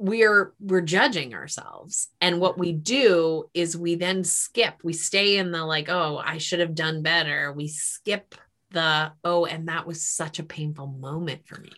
[0.00, 2.08] we're we're judging ourselves.
[2.22, 4.76] And what we do is we then skip.
[4.82, 7.52] We stay in the like oh i should have done better.
[7.52, 8.34] We skip
[8.70, 11.72] the oh and that was such a painful moment for me.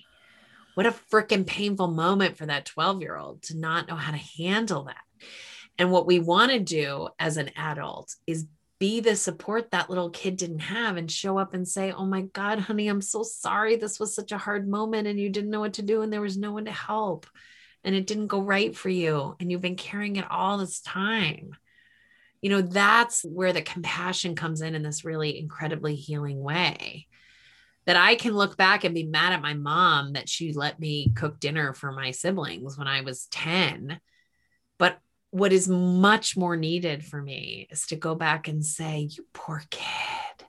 [0.74, 4.18] What a freaking painful moment for that 12 year old to not know how to
[4.38, 5.02] handle that.
[5.76, 8.46] And what we want to do as an adult is
[8.82, 12.22] be the support that little kid didn't have and show up and say oh my
[12.22, 13.76] god honey i'm so sorry.
[13.76, 16.20] This was such a hard moment and you didn't know what to do and there
[16.20, 17.28] was no one to help
[17.84, 21.54] and it didn't go right for you and you've been carrying it all this time.
[22.40, 27.06] You know that's where the compassion comes in in this really incredibly healing way
[27.86, 31.12] that i can look back and be mad at my mom that she let me
[31.14, 34.00] cook dinner for my siblings when i was 10
[34.76, 34.98] but
[35.32, 39.62] what is much more needed for me is to go back and say you poor
[39.70, 40.46] kid.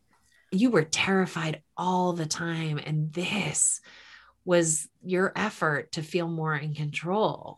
[0.52, 3.82] You were terrified all the time and this
[4.46, 7.58] was your effort to feel more in control.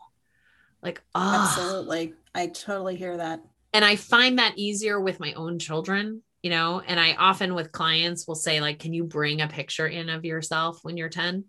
[0.81, 2.13] Like oh absolutely.
[2.33, 3.41] I totally hear that.
[3.73, 6.79] and i find that easier with my own children you know?
[6.85, 10.25] And i often with clients will say like can you bring a picture in of
[10.25, 11.45] yourself when you're 10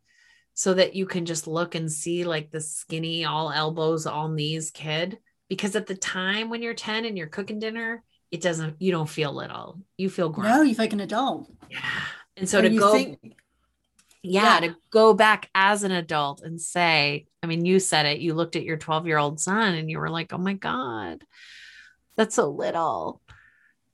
[0.54, 4.70] so that you can just look and see like the skinny all elbows all knees
[4.70, 5.18] kid
[5.48, 9.08] because at the time when you're 10 and you're cooking dinner it doesn't you don't
[9.08, 11.50] feel little you feel grown No, you feel like an adult.
[11.70, 11.78] yeah.
[12.36, 13.18] And so And to go think
[14.22, 18.34] yeah, to go back as an adult and say, I mean, you said it, you
[18.34, 21.22] looked at your 12 year old son and you were like, oh my God,
[22.16, 23.20] that's so little.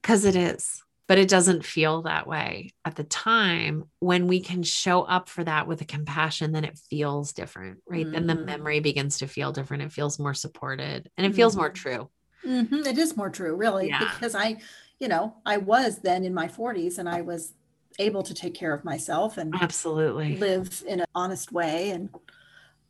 [0.01, 3.85] Because it is, but it doesn't feel that way at the time.
[4.01, 8.11] When we can show up for that with a compassion, then it feels different, right?
[8.11, 8.47] Then the Mhm.
[8.47, 9.83] memory begins to feel different.
[9.83, 11.75] It feels more supported and it feels more Mhm.
[11.75, 12.11] true.
[12.45, 13.99] Mhm, It is more true, really, Yeah.
[13.99, 14.59] because I,
[14.99, 17.55] you know, I was then in my 40s and I was
[17.99, 20.37] able to take care of myself and Absolutely.
[20.37, 21.91] live in an honest way.
[21.91, 22.11] And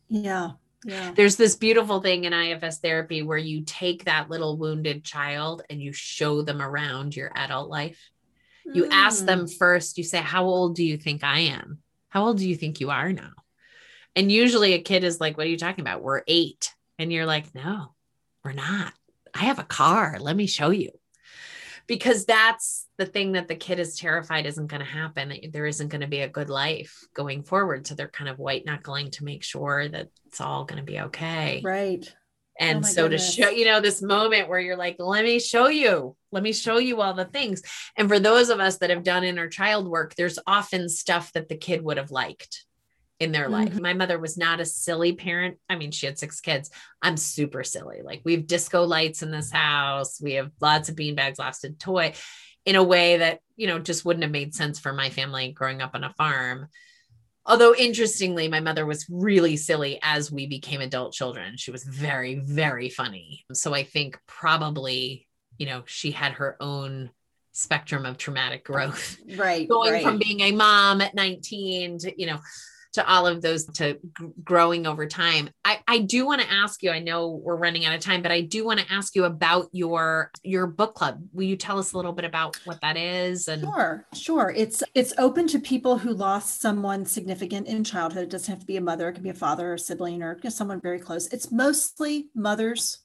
[0.09, 0.51] yeah,
[0.85, 1.11] yeah.
[1.15, 5.81] There's this beautiful thing in IFS therapy where you take that little wounded child and
[5.81, 7.99] you show them around your adult life.
[8.65, 9.27] You ask Mm.
[9.27, 11.79] them first, you say, How old do you think I am?
[12.09, 13.31] How old do you think you are now?
[14.15, 16.01] And usually a kid is like, What are you talking about?
[16.03, 16.73] We're eight.
[16.99, 17.93] And you're like, No,
[18.43, 18.93] we're not.
[19.33, 20.17] I have a car.
[20.19, 20.91] Let me show you.
[21.87, 25.29] Because that's the thing that the kid is terrified isn't going to happen.
[25.29, 27.85] that There isn't going to be a good life going forward.
[27.85, 30.99] So they're kind of white knuckling to make sure that it's all going to be
[31.01, 31.61] okay.
[31.63, 32.11] Right.
[32.59, 33.35] And Oh so goodness.
[33.35, 36.53] to show, you know, this moment where you're like, let me show you, let me
[36.53, 37.61] show you all the things.
[37.97, 41.49] And for those of us that have done inner child work, there's often stuff that
[41.49, 42.65] the kid would have liked
[43.19, 43.73] in their life.
[43.73, 43.81] Mhm.
[43.81, 45.57] My mother was not a silly parent.
[45.69, 46.69] I mean, she had six kids.
[47.01, 48.01] I'm super silly.
[48.03, 50.19] Like we have disco lights in this house.
[50.21, 52.13] We have lots of beanbags, lots of toy
[52.65, 55.81] in a way that, you know, just wouldn't have made sense for my family growing
[55.81, 56.67] up on a farm.
[57.45, 61.57] Although interestingly, my mother was really silly as we became adult children.
[61.57, 63.45] She was very, very funny.
[63.51, 67.09] So I think probably, you know, she had her own
[67.51, 69.67] spectrum of traumatic growth Right.
[69.69, 70.03] going right.
[70.03, 72.39] from being a mom at 19 to, you know,
[72.93, 73.99] to all of those to g-
[74.43, 75.49] growing over time.
[75.65, 78.31] I, I do want to ask you, I know we're running out of time, but
[78.31, 81.23] I do want to ask you about your your book club.
[81.33, 83.47] Will you tell us a little bit about what that is?
[83.47, 84.53] And Sure, sure.
[84.55, 88.23] It's it's open to people who lost someone significant in childhood.
[88.23, 90.21] It doesn't have to be a mother, it can be a father or a sibling
[90.21, 91.27] or someone very close.
[91.27, 92.99] It's mostly mothers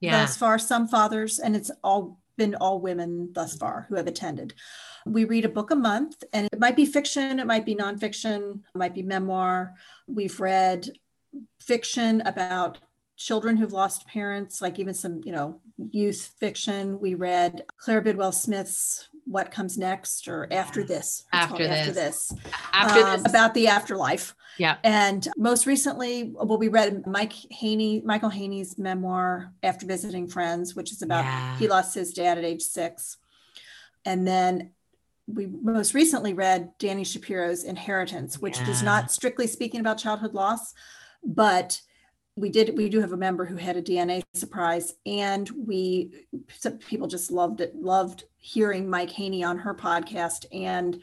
[0.00, 4.06] yeah, thus far, some fathers, and it's all been all women thus far who have
[4.06, 4.52] attended.
[5.06, 8.60] We read a book a month, and it might be fiction, it might be nonfiction,
[8.74, 9.74] it might be memoir.
[10.06, 10.88] We've read
[11.60, 12.78] fiction about
[13.16, 16.98] children who've lost parents, like even some, you know, youth fiction.
[17.00, 21.24] We read Claire Bidwell Smith's What Comes Next or After This.
[21.32, 22.28] After After This.
[22.28, 22.40] This.
[22.72, 24.34] after um, this, about the afterlife.
[24.58, 30.74] yeah, And most recently, well, we read Mike Hainey, Michael Hainey's memoir, After Visiting Friends,
[30.74, 31.58] which is about Yeah.
[31.58, 33.18] he lost his dad at age six.
[34.04, 34.72] And then
[35.26, 40.74] we most recently read Dani Shapiro's Inheritance, which is not strictly speaking about childhood loss,
[41.24, 41.80] but
[42.34, 46.78] we did we do have a member who had a DNA surprise, and we some
[46.78, 51.00] people just loved it, loved hearing Mike Hainey on her podcast and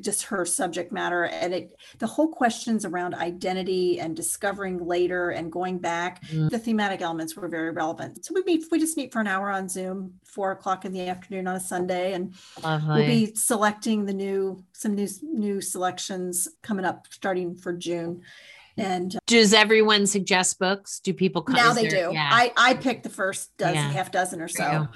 [0.00, 5.50] just her subject matter and it the whole questions around identity and discovering later and
[5.50, 6.50] going back Mm.
[6.50, 9.50] the thematic elements were very relevant so we meet we just meet for an hour
[9.50, 12.88] on zoom four o'clock in the afternoon on a sunday and lovely.
[12.94, 18.20] we'll be selecting the new some new new selections coming up starting for june
[18.78, 21.00] and uh, Does everyone suggest books?
[21.00, 21.56] Do people come?
[21.56, 22.28] now they there- do Yeah.
[22.30, 23.90] i i picked the first dozen Yeah.
[23.90, 24.88] half dozen or so.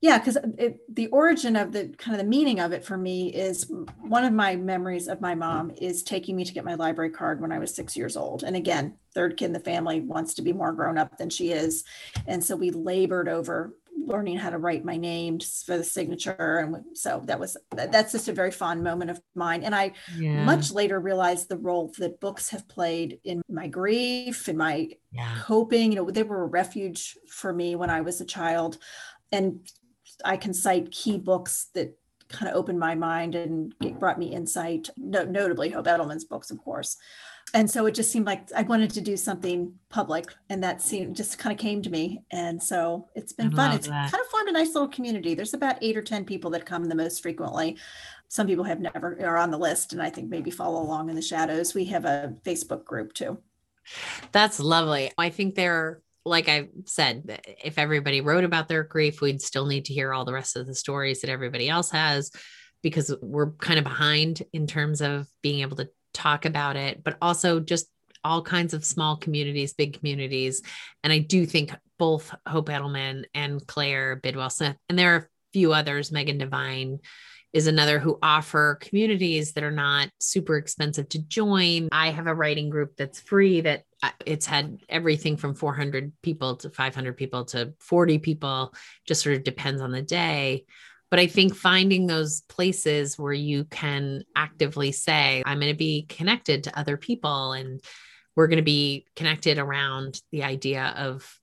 [0.00, 3.32] Yeah because uh, the origin of the kind of the meaning of it for me
[3.32, 3.70] is
[4.00, 7.40] one of my memories of my mom is taking me to get my library card
[7.40, 8.42] when i was six years old.
[8.42, 11.50] And again third kid in the family wants to be more grown up than she
[11.50, 11.84] is.
[12.26, 13.74] And so we labored over
[14.06, 18.28] learning how to write my name for the signature and so that was that's just
[18.28, 19.64] a very fond moment of mine.
[19.64, 20.44] And i yeah.
[20.44, 25.34] much later realized the role that books have played in my grief and my yeah.
[25.40, 25.92] coping.
[25.92, 28.78] You know they were a refuge for me when i was a child.
[29.32, 29.66] And
[30.24, 31.96] i can cite key books that
[32.28, 36.58] kind of opened my mind and brought me insight no, notably hope edelman's books of
[36.58, 36.96] course.
[37.54, 41.14] And so it just seemed like i wanted to do something public and that seemed
[41.14, 42.22] just kind of came to me.
[42.32, 43.72] And so it's been I fun.
[43.76, 44.10] it's that.
[44.10, 45.34] kind of formed a nice little community.
[45.34, 47.76] There's about eight or ten people that come the most frequently.
[48.26, 51.14] Some people have never are on the list and i think maybe follow along in
[51.14, 51.72] the shadows.
[51.72, 53.38] We have a facebook group too.
[54.32, 55.12] That's lovely.
[55.16, 59.84] I think they're like I said, if everybody wrote about their grief, we'd still need
[59.86, 62.32] to hear all the rest of the stories that everybody else has
[62.82, 67.16] because we're kind of behind in terms of being able to talk about it, but
[67.22, 67.86] also just
[68.24, 70.62] all kinds of small communities, big communities.
[71.04, 75.28] And I do think both Hope Edelman and Claire Bidwell Smith, and there are a
[75.52, 76.98] few others, Megan Devine
[77.56, 81.88] is another who offer communities that are not super expensive to join.
[81.90, 86.56] I have a writing group that's free that uh, it's had everything from 400 people
[86.56, 88.74] to 500 people to 40 people,
[89.06, 90.66] just sort of depends on the day.
[91.10, 96.04] But I think finding those places where you can actively say, I'm going to be
[96.10, 97.80] connected to other people and
[98.34, 101.40] we're going to be connected around the idea of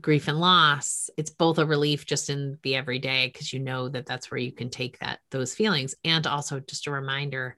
[0.00, 4.06] grief and loss it's both a relief just in the everyday because you know that
[4.06, 7.56] that's where you can take that those feelings and also just a reminder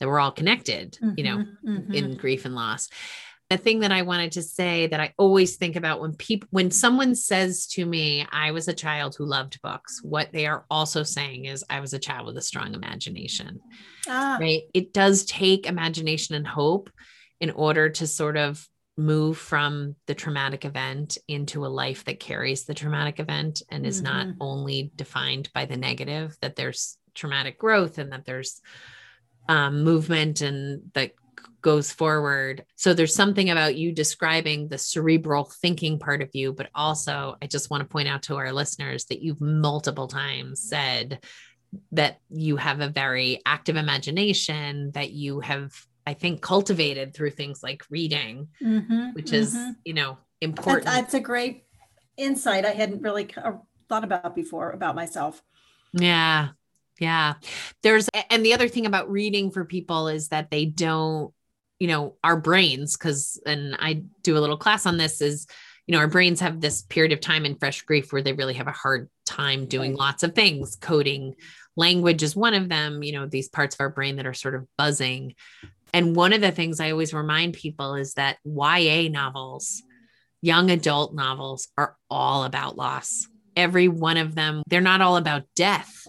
[0.00, 1.94] that we're all connected mm-hmm, you know mm-hmm.
[1.94, 2.88] in grief and loss
[3.48, 6.70] the thing that i wanted to say that i always think about when people when
[6.70, 11.04] someone says to me i was a child who loved books what they are also
[11.04, 13.60] saying is i was a child with a strong imagination
[14.08, 14.36] ah.
[14.40, 16.90] right it does take imagination and hope
[17.40, 18.68] in order to sort of
[18.98, 24.02] move from the traumatic event into a life that carries the traumatic event and is
[24.02, 24.12] mm-hmm.
[24.12, 28.60] not only defined by the negative that there's traumatic growth and that there's
[29.48, 31.12] um, movement and that
[31.62, 36.68] goes forward so there's something about you describing the cerebral thinking part of you but
[36.74, 41.18] also i just want to point out to our listeners that you've multiple times said
[41.92, 45.72] that you have a very active imagination that you have
[46.08, 49.72] I think cultivated through things like reading, mm-hmm, which is, mm-hmm.
[49.84, 50.86] you know, important.
[50.86, 51.64] That's, that's, a great
[52.16, 53.52] insight I hadn't really uh,
[53.90, 55.42] thought about before about myself.
[55.92, 56.48] Yeah.
[56.98, 57.34] Yeah.
[57.82, 61.34] There's, and the other thing about reading for people is that they don't,
[61.78, 65.46] you know, our brains, because, and I do a little class on this, is,
[65.86, 68.54] you know, our brains have this period of time in fresh grief where they really
[68.54, 70.74] have a hard time doing lots of things.
[70.74, 71.34] Coding
[71.78, 74.54] language is one of them, you know, these parts of our brain that are sort
[74.54, 75.34] of buzzing.
[75.92, 79.82] And one of the things I always remind people is that YA novels,
[80.40, 83.26] young adult novels, are all about loss.
[83.56, 86.06] Every one of them, they're not all about death,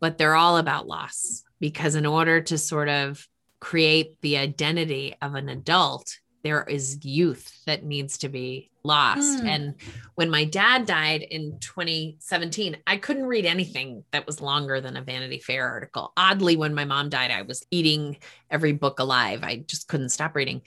[0.00, 1.44] but they're all about loss.
[1.60, 3.24] Because in order to sort of
[3.60, 9.42] create the identity of an adult, there is youth that needs to be lost.
[9.42, 9.48] Mm.
[9.48, 9.74] And
[10.14, 15.02] when my dad died in 2017, I couldn't read anything that was longer than a
[15.02, 16.12] Vanity Fair article.
[16.16, 18.18] Oddly, when my mom died, I was eating
[18.50, 19.40] every book alive.
[19.42, 20.62] I just couldn't stop reading.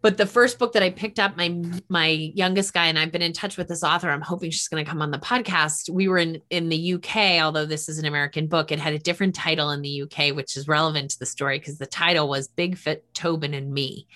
[0.00, 3.20] But the first book that I picked up, my my youngest guy and I've been
[3.20, 4.08] in touch with this author.
[4.08, 5.90] I'm hoping she's going to come on the podcast.
[5.90, 8.70] We were in in the UK, although this is an American book.
[8.70, 11.78] It had a different title in the UK, which is relevant to the story because
[11.78, 14.06] the title was Bigfoot, Tobin, and Me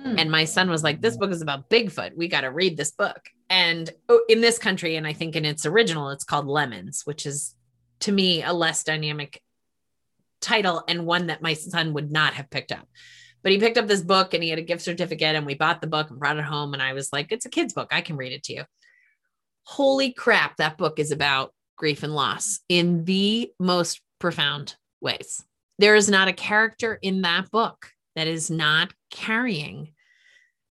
[0.00, 0.18] Hmm.
[0.18, 2.16] And my son was like, This book is about Bigfoot.
[2.16, 3.28] We got to read this book.
[3.48, 7.26] And oh, in this country, and I think in its original, it's called Lemons, which
[7.26, 7.54] is
[8.00, 9.40] to me a less dynamic
[10.40, 12.86] title and one that my son would not have picked up.
[13.42, 15.80] But he picked up this book and he had a gift certificate, and we bought
[15.80, 16.72] the book and brought it home.
[16.72, 17.88] And I was like, It's a kid's book.
[17.92, 18.64] I can read it to you.
[19.64, 25.44] Holy crap, that book is about grief and loss in the most profound ways.
[25.78, 29.94] There is not a character in that book that is not carrying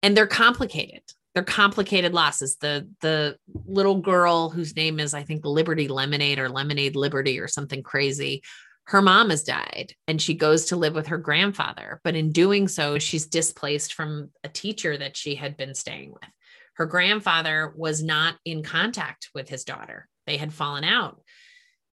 [0.03, 1.03] and they're complicated.
[1.35, 2.57] They're complicated losses.
[2.61, 7.49] The the little girl whose name is i think liberty lemonade or lemonade liberty or
[7.49, 8.43] something crazy
[8.87, 12.01] her mom has died and she goes to live with her grandfather.
[12.05, 16.31] But in doing so she's displaced from a teacher that she had been staying with.
[16.75, 20.09] Her grandfather was not in contact with his daughter.
[20.27, 21.21] They had fallen out.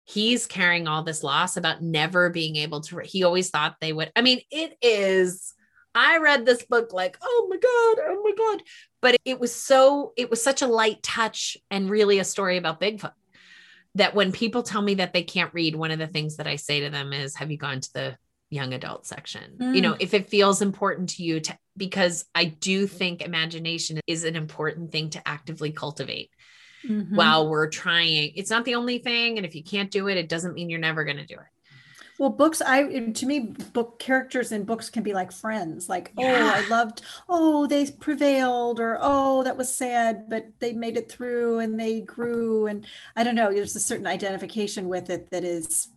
[0.03, 4.11] He's carrying all this loss about never being able to he always thought they would
[4.15, 5.54] i mean it is
[5.95, 8.63] i read this book like oh my god oh my god
[9.01, 12.79] but it was so it was such a light touch and really a story about
[12.79, 13.13] bigfoot
[13.95, 16.55] that when people tell me that they can't read one of the things that i
[16.55, 18.17] say to them is have you gone to the
[18.51, 19.75] young adult section mm.
[19.75, 19.97] you know mm.
[19.99, 24.91] if it feels important to you to because i do think imagination is an important
[24.91, 26.29] thing to actively cultivate
[26.87, 27.15] mm-hmm.
[27.15, 28.31] while we're trying.
[28.35, 29.37] It's not the only thing.
[29.37, 31.47] And if you can't do it, it doesn't mean you're never going to do it.
[32.17, 33.39] Well, books, I to me,
[33.73, 35.89] book characters in books can be like friends.
[35.89, 36.53] Like, oh, yeah.
[36.55, 41.11] oh, I loved, oh, they prevailed, or oh, that was sad, but they made it
[41.11, 42.67] through and they grew.
[42.67, 42.85] And
[43.15, 45.89] I don't know, there's a certain identification with it that is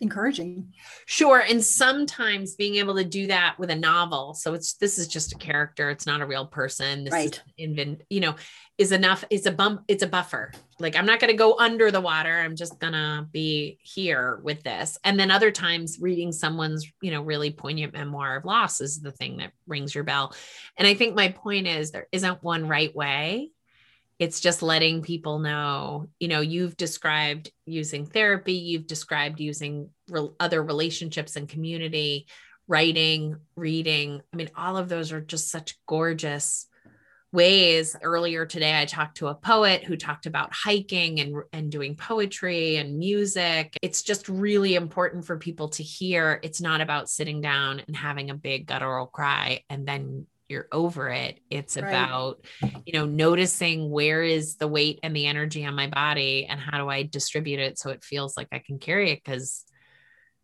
[0.00, 0.72] encouraging.
[1.06, 1.40] Sure.
[1.40, 4.34] And sometimes being able to do that with a novel.
[4.34, 7.04] So it's this is just a character, it's not a real person.
[7.04, 7.42] This right.
[7.58, 8.36] invent, you know,
[8.78, 10.52] is enough, it's a bump, it's a buffer.
[10.78, 12.40] Like I'm not gonna go under the water.
[12.40, 14.98] I'm just gonna be here with this.
[15.04, 19.12] And then other times reading someone's, you know, really poignant memoir of loss is the
[19.12, 20.34] thing that rings your bell.
[20.76, 23.50] And I think my point is there isn't one right way
[24.18, 30.28] it's just letting people know you know you've described using therapy you've described using re-
[30.38, 32.26] other relationships and community
[32.68, 36.66] writing reading i mean all of those are just such gorgeous
[37.34, 41.96] ways earlier today i talked to a poet who talked about hiking and and doing
[41.96, 47.40] poetry and music it's just really important for people to hear it's not about sitting
[47.40, 51.40] down and having a big guttural cry and then you're over it.
[51.50, 51.88] It's Right.
[51.88, 52.44] about,
[52.84, 56.78] you know, noticing where is the weight and the energy on my body and how
[56.78, 59.64] do I distribute it so it feels like I can carry it because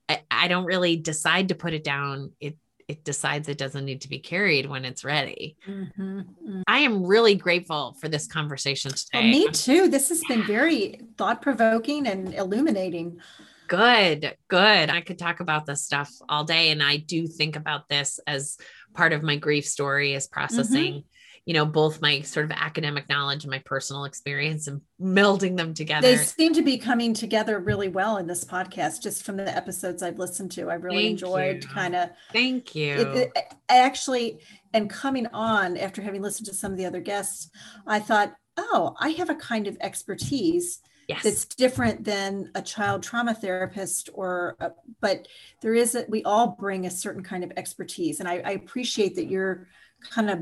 [0.09, 2.33] I, I don't really decide to put it down.
[2.41, 2.57] It
[2.91, 5.57] it decides it doesn't need to be carried when it's ready.
[5.67, 6.63] Mhm, mhm.
[6.67, 9.31] I am really grateful for this conversation Well, today.
[9.31, 9.89] me too.
[9.89, 13.21] This has been very thought provoking and illuminating.
[13.69, 14.91] Good, good.
[14.91, 16.71] I could talk about this stuff all day.
[16.71, 18.59] And I do think about this as
[18.95, 21.05] part of my grief story is processing,
[21.51, 25.75] you know, both my sort of academic knowledge and my personal experience and melding them
[25.75, 26.07] together.
[26.07, 30.01] They seem to be coming together really well in this podcast, just from the episodes
[30.01, 30.71] I've listened to.
[30.71, 32.93] I really Thank enjoyed kind of Thank you.
[32.95, 34.39] it, it- actually,
[34.73, 37.51] and coming on after having listened to some of the other guests,
[37.85, 40.79] I thought, oh, I have a kind of expertise
[41.09, 41.25] yes.
[41.25, 44.71] that's different than a child trauma therapist or a,
[45.01, 45.27] but
[45.63, 49.17] there is a, we all bring a certain kind of expertise and I, I appreciate
[49.17, 49.67] that you're
[50.13, 50.39] kind of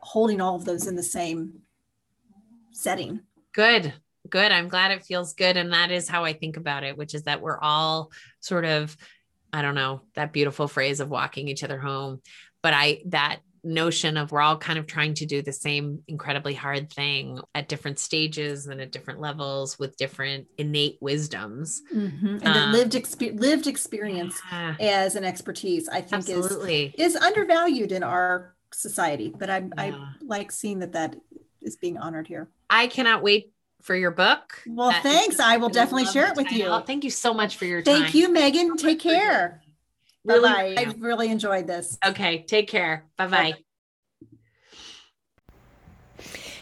[0.00, 1.60] holding all of those in the same
[2.72, 3.20] setting
[3.52, 3.92] Good.
[4.28, 4.52] Good.
[4.52, 5.56] I'm glad it feels good.
[5.56, 8.96] And that is how I think about it, which is that we're all sort of,
[9.52, 12.20] I don't know, that beautiful phrase of walking each other home.
[12.62, 16.54] But I, that notion of we're all kind of trying to do the same incredibly
[16.54, 21.82] hard thing at different stages and at different levels with different innate wisdoms.
[21.90, 26.46] and the Um, lived expe- lived experience Yeah, as an expertise i think is
[26.94, 29.68] is undervalued in our society but i Yeah.
[29.78, 31.16] i like seeing that that
[31.62, 33.52] is being honored here I cannot wait
[33.82, 34.62] for your book.
[34.66, 35.40] Well, That thanks.
[35.40, 36.80] I will definitely share it with you.
[36.86, 38.02] Thank you so much for your time.
[38.02, 39.62] thank you megan take care
[40.24, 40.74] Really, Bye-bye.
[40.78, 42.44] i really enjoyed this Okay.
[42.46, 43.06] Take care.
[43.16, 43.54] Bye bye.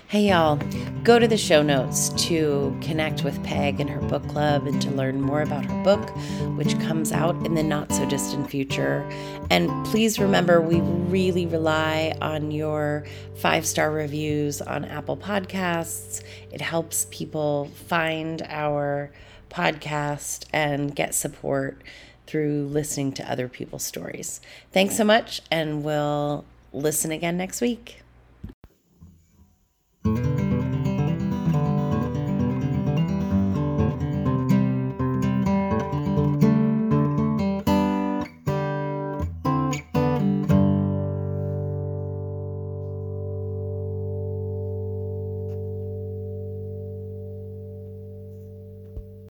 [0.08, 0.56] Hey, y'all,
[1.04, 4.90] go to the show notes to connect with Peg and her book club and to
[4.90, 6.08] learn more about her book,
[6.56, 9.06] which comes out in the not so distant future.
[9.50, 13.04] And please remember, we really rely on your
[13.36, 16.22] five star reviews on Apple Podcasts.
[16.50, 19.10] It helps people find our
[19.50, 21.82] podcast and get support
[22.26, 24.40] through listening to other people's stories.
[24.72, 28.00] Thanks so much, and we'll listen again next week.